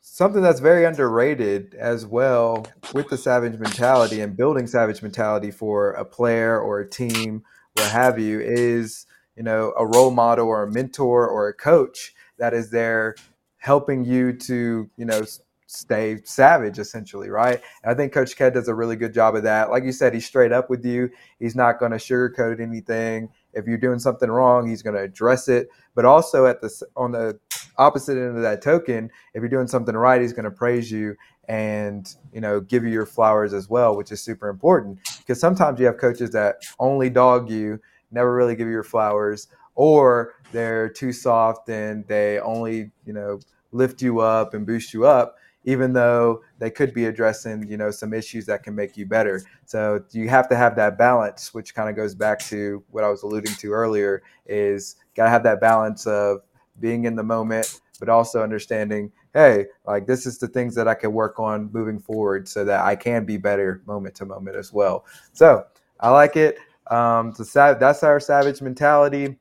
[0.00, 5.92] something that's very underrated as well with the savage mentality and building savage mentality for
[5.92, 7.42] a player or a team,
[7.74, 9.06] what have you, is
[9.36, 13.14] you know a role model or a mentor or a coach that is there
[13.58, 15.22] helping you to you know
[15.66, 17.62] stay savage essentially right?
[17.82, 19.70] And i think coach ked does a really good job of that.
[19.70, 21.10] Like you said he's straight up with you.
[21.38, 23.30] He's not going to sugarcoat anything.
[23.54, 25.68] If you're doing something wrong he's going to address it.
[25.94, 27.38] But also at the on the
[27.78, 31.16] opposite end of that token if you're doing something right he's going to praise you
[31.48, 34.98] and you know give you your flowers as well which is super important.
[35.18, 37.80] Because sometimes you have coaches that only dog you
[38.12, 43.40] never really give you your flowers or they're too soft and they only you know
[43.72, 47.90] lift you up and boost you up even though they could be addressing you know
[47.90, 49.40] some issues that can make you better.
[49.64, 53.08] So you have to have that balance which kind of goes back to what i
[53.08, 56.40] was alluding to earlier is got to have that balance of
[56.80, 60.94] being in the moment but also understanding hey like this is the things that i
[60.94, 64.72] can work on moving forward so that i can be better moment to moment as
[64.72, 65.04] well.
[65.32, 65.64] So
[66.00, 66.58] i like it
[66.88, 69.36] um, so that's our savage mentality.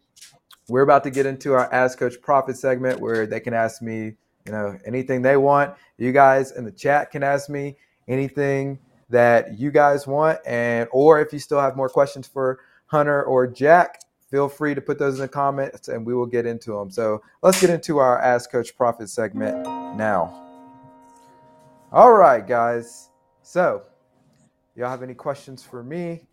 [0.68, 4.14] We're about to get into our ask coach profit segment where they can ask me
[4.46, 5.76] you know anything they want.
[5.98, 7.78] You guys in the chat can ask me
[8.08, 8.80] anything
[9.10, 10.40] that you guys want.
[10.46, 14.82] And or if you still have more questions for hunter or jack feel free to
[14.82, 17.98] put those in the comments and we will get into them so let's get into
[17.98, 19.64] our ask coach profit segment
[19.98, 20.48] now.
[21.92, 23.10] All right guys.
[23.44, 23.84] So
[24.76, 26.28] y'all have any questions for me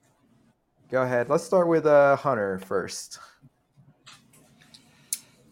[0.90, 3.18] go ahead let's start with uh hunter first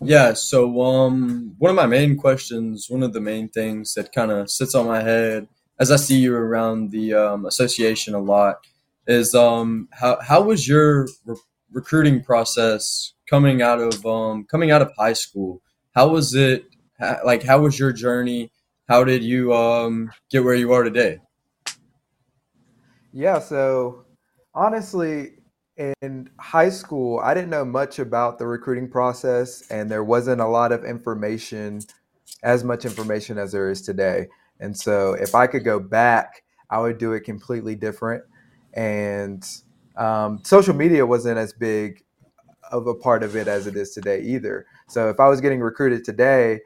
[0.00, 4.30] Yeah, so um, one of my main questions, one of the main things that kind
[4.32, 5.48] of sits on my head
[5.80, 8.58] as I see you around the um, association a lot
[9.08, 11.36] is um, how how was your re-
[11.72, 15.62] recruiting process coming out of um, coming out of high school?
[15.96, 16.64] How was it?
[17.00, 18.52] ha- Like, how was your journey?
[18.88, 21.18] How did you um, get where you are today?
[23.12, 24.05] Yeah, so
[24.56, 25.34] honestly,
[25.76, 30.46] in high school, I didn't know much about the recruiting process, and there wasn't a
[30.46, 31.82] lot of information,
[32.42, 34.28] as much information as there is today.
[34.58, 38.24] And so, if I could go back, I would do it completely different.
[38.72, 39.46] And
[39.96, 42.02] um, social media wasn't as big
[42.72, 44.66] of a part of it as it is today either.
[44.88, 46.60] So, if I was getting recruited today,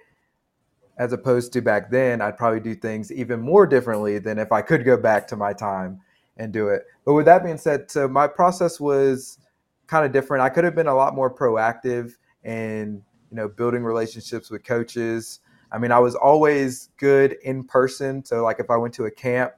[0.98, 4.62] as opposed to back then, I'd probably do things even more differently than if I
[4.62, 6.00] could go back to my time
[6.40, 6.86] and do it.
[7.04, 9.38] But with that being said, so my process was
[9.86, 10.42] kind of different.
[10.42, 12.12] I could have been a lot more proactive
[12.44, 15.40] in you know building relationships with coaches.
[15.70, 18.24] I mean, I was always good in person.
[18.24, 19.52] So, like, if I went to a camp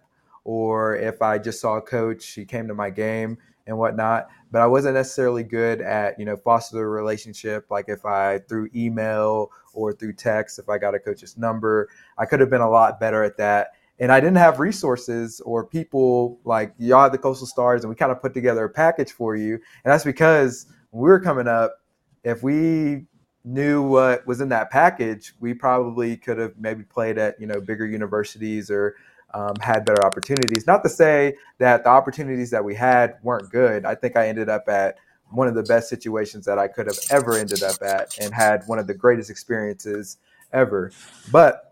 [0.44, 4.28] or if I just saw a coach, he came to my game and whatnot.
[4.50, 7.66] But I wasn't necessarily good at, you know, foster the relationship.
[7.70, 12.26] Like if I through email or through text, if I got a coach's number, I
[12.26, 13.68] could have been a lot better at that.
[13.98, 17.96] And I didn't have resources or people like y'all at the Coastal Stars, and we
[17.96, 19.54] kind of put together a package for you.
[19.54, 21.80] And that's because we were coming up,
[22.24, 23.06] if we
[23.44, 27.60] knew what was in that package, we probably could have maybe played at you know
[27.60, 28.96] bigger universities or
[29.34, 30.66] um, had better opportunities.
[30.66, 33.84] Not to say that the opportunities that we had weren't good.
[33.84, 34.96] I think I ended up at
[35.30, 38.62] one of the best situations that I could have ever ended up at and had
[38.66, 40.18] one of the greatest experiences
[40.52, 40.92] ever.
[41.30, 41.71] But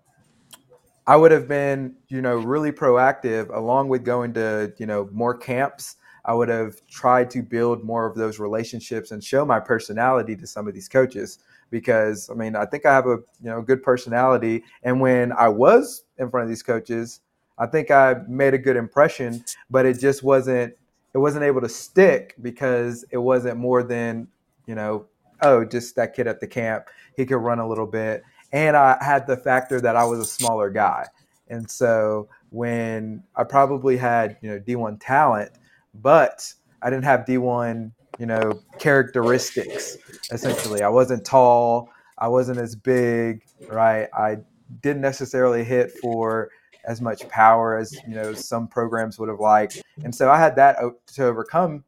[1.11, 5.37] I would have been, you know, really proactive along with going to, you know, more
[5.37, 5.97] camps.
[6.25, 10.47] I would have tried to build more of those relationships and show my personality to
[10.47, 13.83] some of these coaches because I mean, I think I have a, you know, good
[13.83, 17.23] personality and when I was in front of these coaches,
[17.59, 20.75] I think I made a good impression, but it just wasn't
[21.13, 24.29] it wasn't able to stick because it wasn't more than
[24.69, 25.07] you know
[25.43, 26.87] oh just that kid at the camp
[27.17, 28.23] he could run a little bit
[28.53, 31.07] and I had the factor that I was a smaller guy.
[31.49, 35.53] And so when I probably had you know D1 talent
[35.95, 39.97] but I didn't have D1 you know characteristics
[40.31, 40.83] essentially.
[40.83, 41.91] I wasn't tall.
[42.19, 44.09] I wasn't as big right?
[44.15, 44.39] I
[44.83, 46.51] didn't necessarily hit for
[46.85, 50.57] as much power as you know some programs would have liked, and so I had
[50.57, 50.79] that
[51.15, 51.85] to overcome.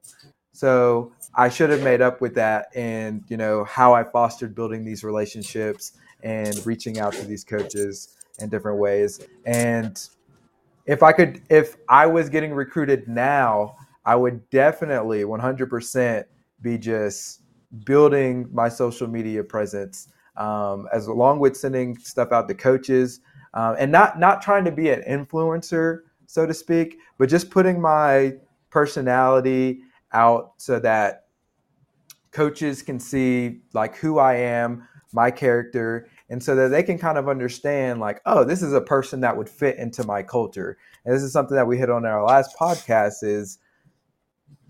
[0.53, 4.85] So I should have made up with that, and you know how I fostered building
[4.85, 9.21] these relationships and reaching out to these coaches in different ways.
[9.47, 10.01] And
[10.87, 16.25] if I could, if I was getting recruited now, I would definitely 100%
[16.61, 17.43] be just
[17.85, 23.21] building my social media presence, um, as along with sending stuff out to coaches
[23.55, 27.81] um, and not not trying to be an influencer, so to speak, but just putting
[27.81, 28.35] my
[28.71, 29.81] personality
[30.13, 31.22] out so that
[32.33, 37.19] coaches can see like who I am, my character, and so that they can kind
[37.19, 40.79] of understand like, oh, this is a person that would fit into my culture.
[41.05, 43.59] And this is something that we hit on in our last podcast is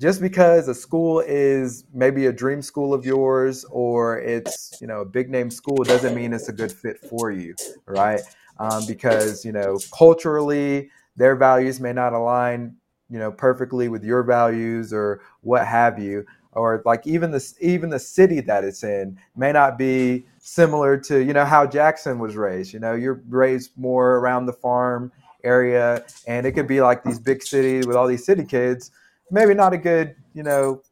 [0.00, 5.02] just because a school is maybe a dream school of yours or it's you know
[5.02, 7.54] a big name school doesn't mean it's a good fit for you
[7.86, 8.20] right
[8.58, 12.74] um, because you know culturally their values may not align
[13.10, 17.90] you know perfectly with your values or what have you or like even the even
[17.90, 22.36] the city that it's in may not be similar to you know how Jackson was
[22.36, 22.72] raised.
[22.72, 25.12] You know, you're raised more around the farm
[25.44, 28.90] area, and it could be like these big cities with all these city kids.
[29.30, 30.82] Maybe not a good you know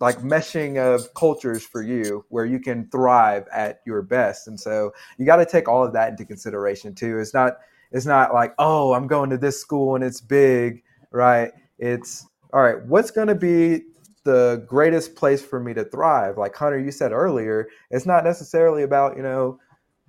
[0.00, 4.92] like meshing of cultures for you where you can thrive at your best and so
[5.18, 7.58] you got to take all of that into consideration too it's not
[7.92, 10.82] it's not like oh i'm going to this school and it's big
[11.12, 13.82] right it's all right what's going to be
[14.24, 18.82] the greatest place for me to thrive like hunter you said earlier it's not necessarily
[18.82, 19.58] about you know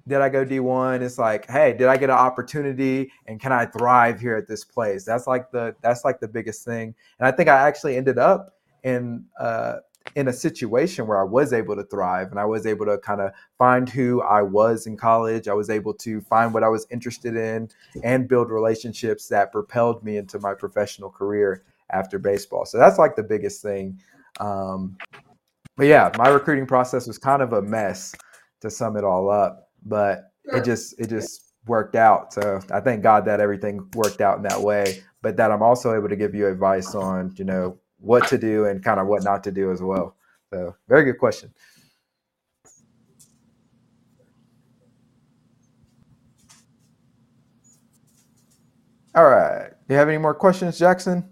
[0.08, 1.02] did I go D1?
[1.02, 4.64] It's like, hey, did I get an opportunity and can I thrive here at this
[4.64, 5.06] place?
[5.06, 6.96] That's like the that's like the biggest thing.
[7.20, 9.78] And I think I actually ended up in uh,
[10.16, 13.22] in a situation where I was able to thrive and I was able to kind
[13.22, 15.48] of find who I was in college.
[15.48, 17.70] I was able to find what I was interested in
[18.04, 22.66] and build relationships that propelled me into my professional career after baseball.
[22.66, 24.00] So that's like the biggest thing.
[24.40, 24.98] Um,
[25.78, 28.14] but yeah, my recruiting process was kind of a mess
[28.62, 32.34] to sum it all up, but it just it just worked out.
[32.34, 35.02] So I thank God that everything worked out in that way.
[35.22, 38.66] But that I'm also able to give you advice on, you know, what to do
[38.66, 40.16] and kind of what not to do as well.
[40.52, 41.54] So, very good question.
[49.14, 49.70] All right.
[49.88, 51.31] Do you have any more questions, Jackson?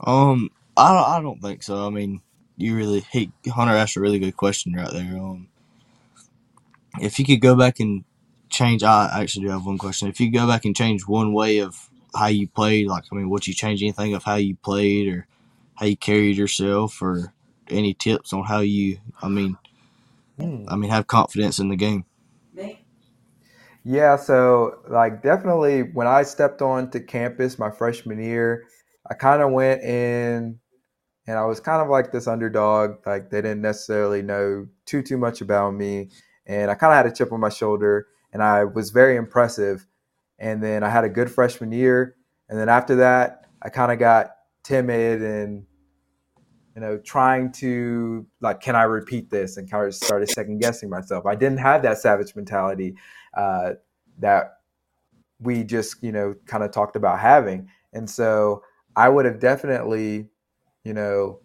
[0.00, 1.86] Um, I I don't think so.
[1.86, 2.20] I mean,
[2.56, 5.16] you really he Hunter asked a really good question right there.
[5.16, 5.48] Um,
[7.00, 8.04] if you could go back and
[8.48, 10.08] change, I actually do have one question.
[10.08, 12.88] If you go back and change one way of how you played?
[12.88, 15.26] Like, I mean, would you change anything of how you played or
[15.74, 17.32] how you carried yourself, or
[17.68, 18.98] any tips on how you?
[19.22, 19.56] I mean.
[20.68, 22.04] I mean, have confidence in the game.
[23.84, 28.64] Yeah, so like definitely when I stepped onto campus my freshman year,
[29.10, 30.58] I kind of went in
[31.26, 33.06] and I was kind of like this underdog.
[33.06, 36.10] Like they didn't necessarily know too too much about me,
[36.46, 39.86] and I kind of had a chip on my shoulder, and I was very impressive
[40.38, 42.14] and then I had a good freshman year,
[42.48, 44.30] and then after that, I kind of got
[44.62, 45.66] timid and
[46.78, 49.56] you know, trying to like, can I repeat this?
[49.56, 51.26] And kind of started second guessing myself.
[51.26, 52.94] I didn't have that savage mentality
[53.34, 53.72] uh,
[54.20, 54.58] that
[55.40, 57.68] we just, you know, kind of talked about having.
[57.92, 58.62] And so
[58.98, 60.26] I would have definitely,
[60.82, 61.38] you know,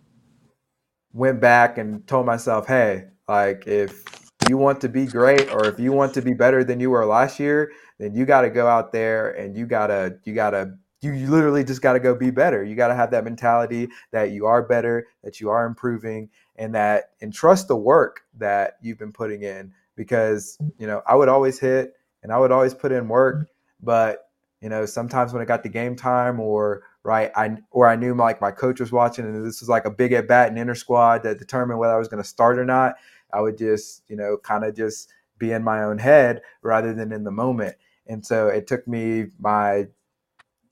[1.14, 4.04] went back and told myself, hey, like if
[4.50, 7.06] you want to be great or if you want to be better than you were
[7.06, 10.50] last year, then you got to go out there and you got to you got
[10.50, 12.64] to you literally just got to go be better.
[12.64, 16.74] You got to have that mentality that you are better, that you are improving and
[16.74, 21.30] that and trust the work that you've been putting in because, you know, I would
[21.30, 21.94] always hit
[22.24, 23.48] and I would always put in work,
[23.80, 24.24] but
[24.60, 28.16] you know, sometimes when it got to game time or right, I or I knew
[28.16, 31.24] like my coach was watching and this was like a big at bat and intrasquad
[31.24, 32.96] that determined whether I was going to start or not.
[33.34, 37.12] I would just, you know, kind of just be in my own head rather than
[37.12, 37.76] in the moment.
[38.08, 39.88] And so it took me my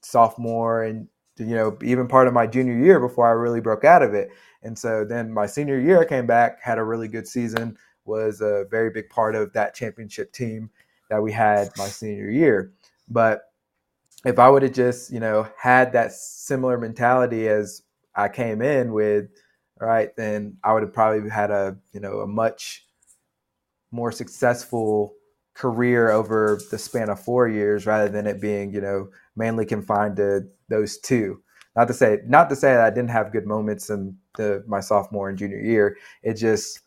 [0.02, 1.08] sophomore and
[1.38, 4.30] you know even part of my junior year before I really broke out of it.
[4.64, 8.42] And so then my senior year I came back, had a really good season, was
[8.42, 10.70] a very big part of that championship team
[11.10, 12.72] that we had my senior year.
[13.10, 13.51] But
[14.26, 17.84] if I would have just, you know, had that similar mentality as
[18.16, 19.30] I came in with,
[19.80, 22.86] right, then I would have probably had a, you know, a much
[23.92, 25.14] more successful
[25.54, 30.16] career over the span of four years rather than it being, you know, mainly confined
[30.18, 31.42] to those two.
[31.76, 34.82] Not to say, not to say that I didn't have good moments in the, my
[34.82, 35.98] sophomore and junior year.
[36.22, 36.82] It just,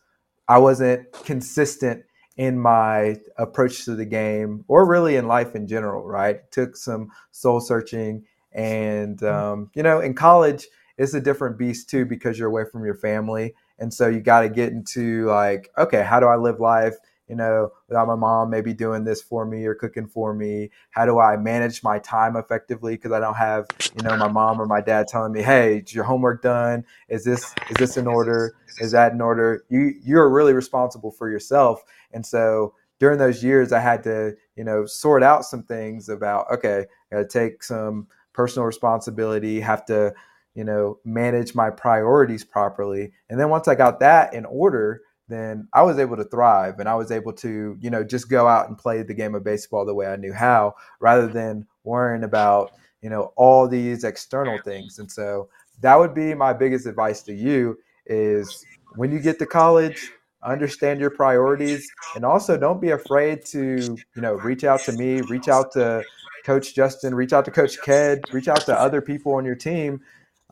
[0.47, 2.03] I wasn't consistent
[2.37, 6.49] in my approach to the game or really in life in general, right?
[6.51, 8.25] Took some soul searching.
[8.51, 9.25] And, mm-hmm.
[9.25, 10.67] um, you know, in college,
[10.97, 13.53] it's a different beast too because you're away from your family.
[13.79, 16.95] And so you got to get into like, okay, how do I live life?
[17.27, 20.69] You know, without my mom maybe doing this for me or cooking for me?
[20.91, 22.95] How do I manage my time effectively?
[22.95, 23.65] Because I don't have,
[23.97, 26.85] you know, my mom or my dad telling me, "Hey, is your homework done?
[27.09, 28.55] Is this is this in order?
[28.79, 33.73] Is that in order?" You you're really responsible for yourself, and so during those years,
[33.73, 37.61] I had to, you know, sort out some things about, okay, I got to take
[37.63, 40.13] some personal responsibility, have to,
[40.53, 43.11] you know, manage my priorities properly.
[43.29, 46.87] And then once I got that in order, then I was able to thrive and
[46.87, 49.85] I was able to, you know, just go out and play the game of baseball
[49.85, 52.71] the way I knew how rather than worrying about,
[53.01, 54.99] you know, all these external things.
[54.99, 55.49] And so
[55.81, 58.65] that would be my biggest advice to you is
[58.95, 60.11] when you get to college,
[60.45, 65.21] understand your priorities and also don't be afraid to you know reach out to me
[65.21, 66.03] reach out to
[66.45, 69.99] coach justin reach out to coach ked reach out to other people on your team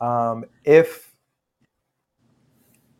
[0.01, 1.12] um, if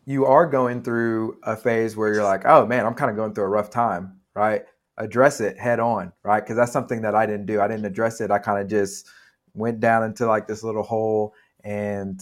[0.06, 3.34] you are going through a phase where you're like oh man i'm kind of going
[3.34, 4.64] through a rough time right?
[4.98, 6.40] Address it head on right?
[6.40, 7.60] Because that's something that i didn't do.
[7.60, 8.30] I didn't address it.
[8.30, 9.08] I kind of just
[9.54, 11.34] went down into like this little hole
[11.64, 12.20] and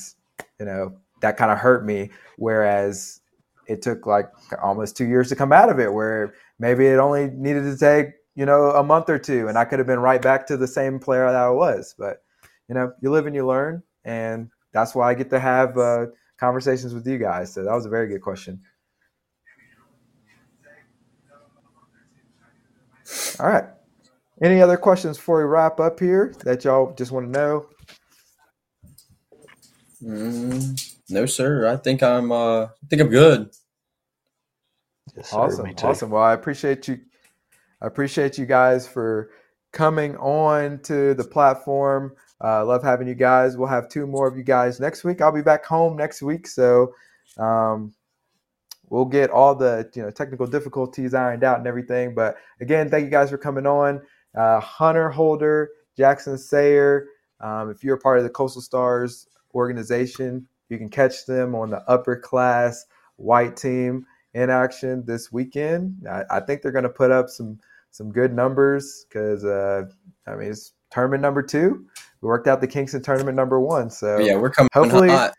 [0.58, 2.10] you know that kind of hurt me.
[2.38, 3.20] Whereas
[3.68, 4.28] it took like
[4.62, 8.14] almost two years to come out of it where maybe it only needed to take
[8.34, 10.66] you know a month or two and i could have been right back to the
[10.66, 11.94] same player that i was.
[11.98, 12.22] But
[12.68, 16.06] you know you live and you learn and that's why i get to have uh,
[16.42, 18.60] conversations with you guys so that was a very good question.
[23.38, 23.64] All right.
[24.42, 27.66] Any other questions before we wrap up here that y'all just want to know?
[30.02, 31.68] Mm, no sir.
[31.68, 33.50] I think i'm uh i think i'm good.
[35.16, 36.10] Yes, awesome, awesome.
[36.10, 36.98] Well, I appreciate you.
[37.80, 39.30] I appreciate you guys for
[39.72, 42.16] coming on to the platform.
[42.42, 43.56] Uh, love having you guys.
[43.56, 45.20] We'll have two more of you guys next week.
[45.20, 46.94] I'll be back home next week, so
[47.38, 47.94] um,
[48.90, 52.14] we'll get all the you know technical difficulties ironed out and everything.
[52.14, 54.02] But again, thank you guys for coming on.
[54.36, 57.06] Uh, Hunter Holder, Jackson Sayer.
[57.40, 61.70] Um, if you're a part of the Coastal Stars organization, you can catch them on
[61.70, 62.86] the upper class
[63.16, 66.06] white team in action this weekend.
[66.10, 67.58] I, I think they're going to put up some
[67.90, 69.84] some good numbers because uh,
[70.26, 71.86] I mean it's tournament number two.
[72.22, 75.08] We worked out the Kingston tournament number one, so yeah, we're coming hopefully.
[75.10, 75.34] Hot.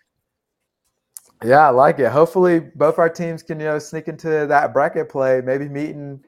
[1.44, 2.12] Yeah, I like it.
[2.12, 5.42] Hopefully, both our teams can you know sneak into that bracket play.
[5.42, 6.24] Maybe meeting,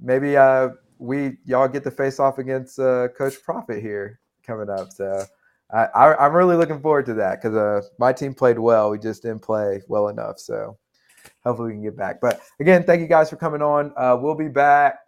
[0.00, 4.92] maybe uh, we y'all get the face off against uh, Coach Profit here coming up.
[4.92, 5.24] So
[5.72, 8.90] I, I am really looking forward to that because uh, my team played well.
[8.90, 10.38] We just didn't play well enough.
[10.38, 10.78] So
[11.44, 12.20] hopefully we can get back.
[12.20, 13.92] But again, thank you guys for coming on.
[13.96, 15.00] Uh, we'll be back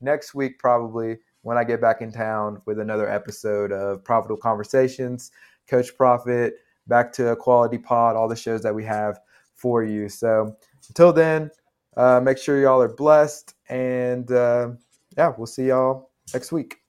[0.00, 5.30] next week probably when I get back in town with another episode of Profitable Conversations,
[5.68, 6.54] Coach Profit,
[6.88, 9.20] back to quality pod, all the shows that we have
[9.54, 10.08] for you.
[10.08, 10.56] So
[10.88, 11.52] until then,
[11.96, 14.70] uh, make sure y'all are blessed and uh,
[15.16, 16.80] yeah, we'll see y'all next week.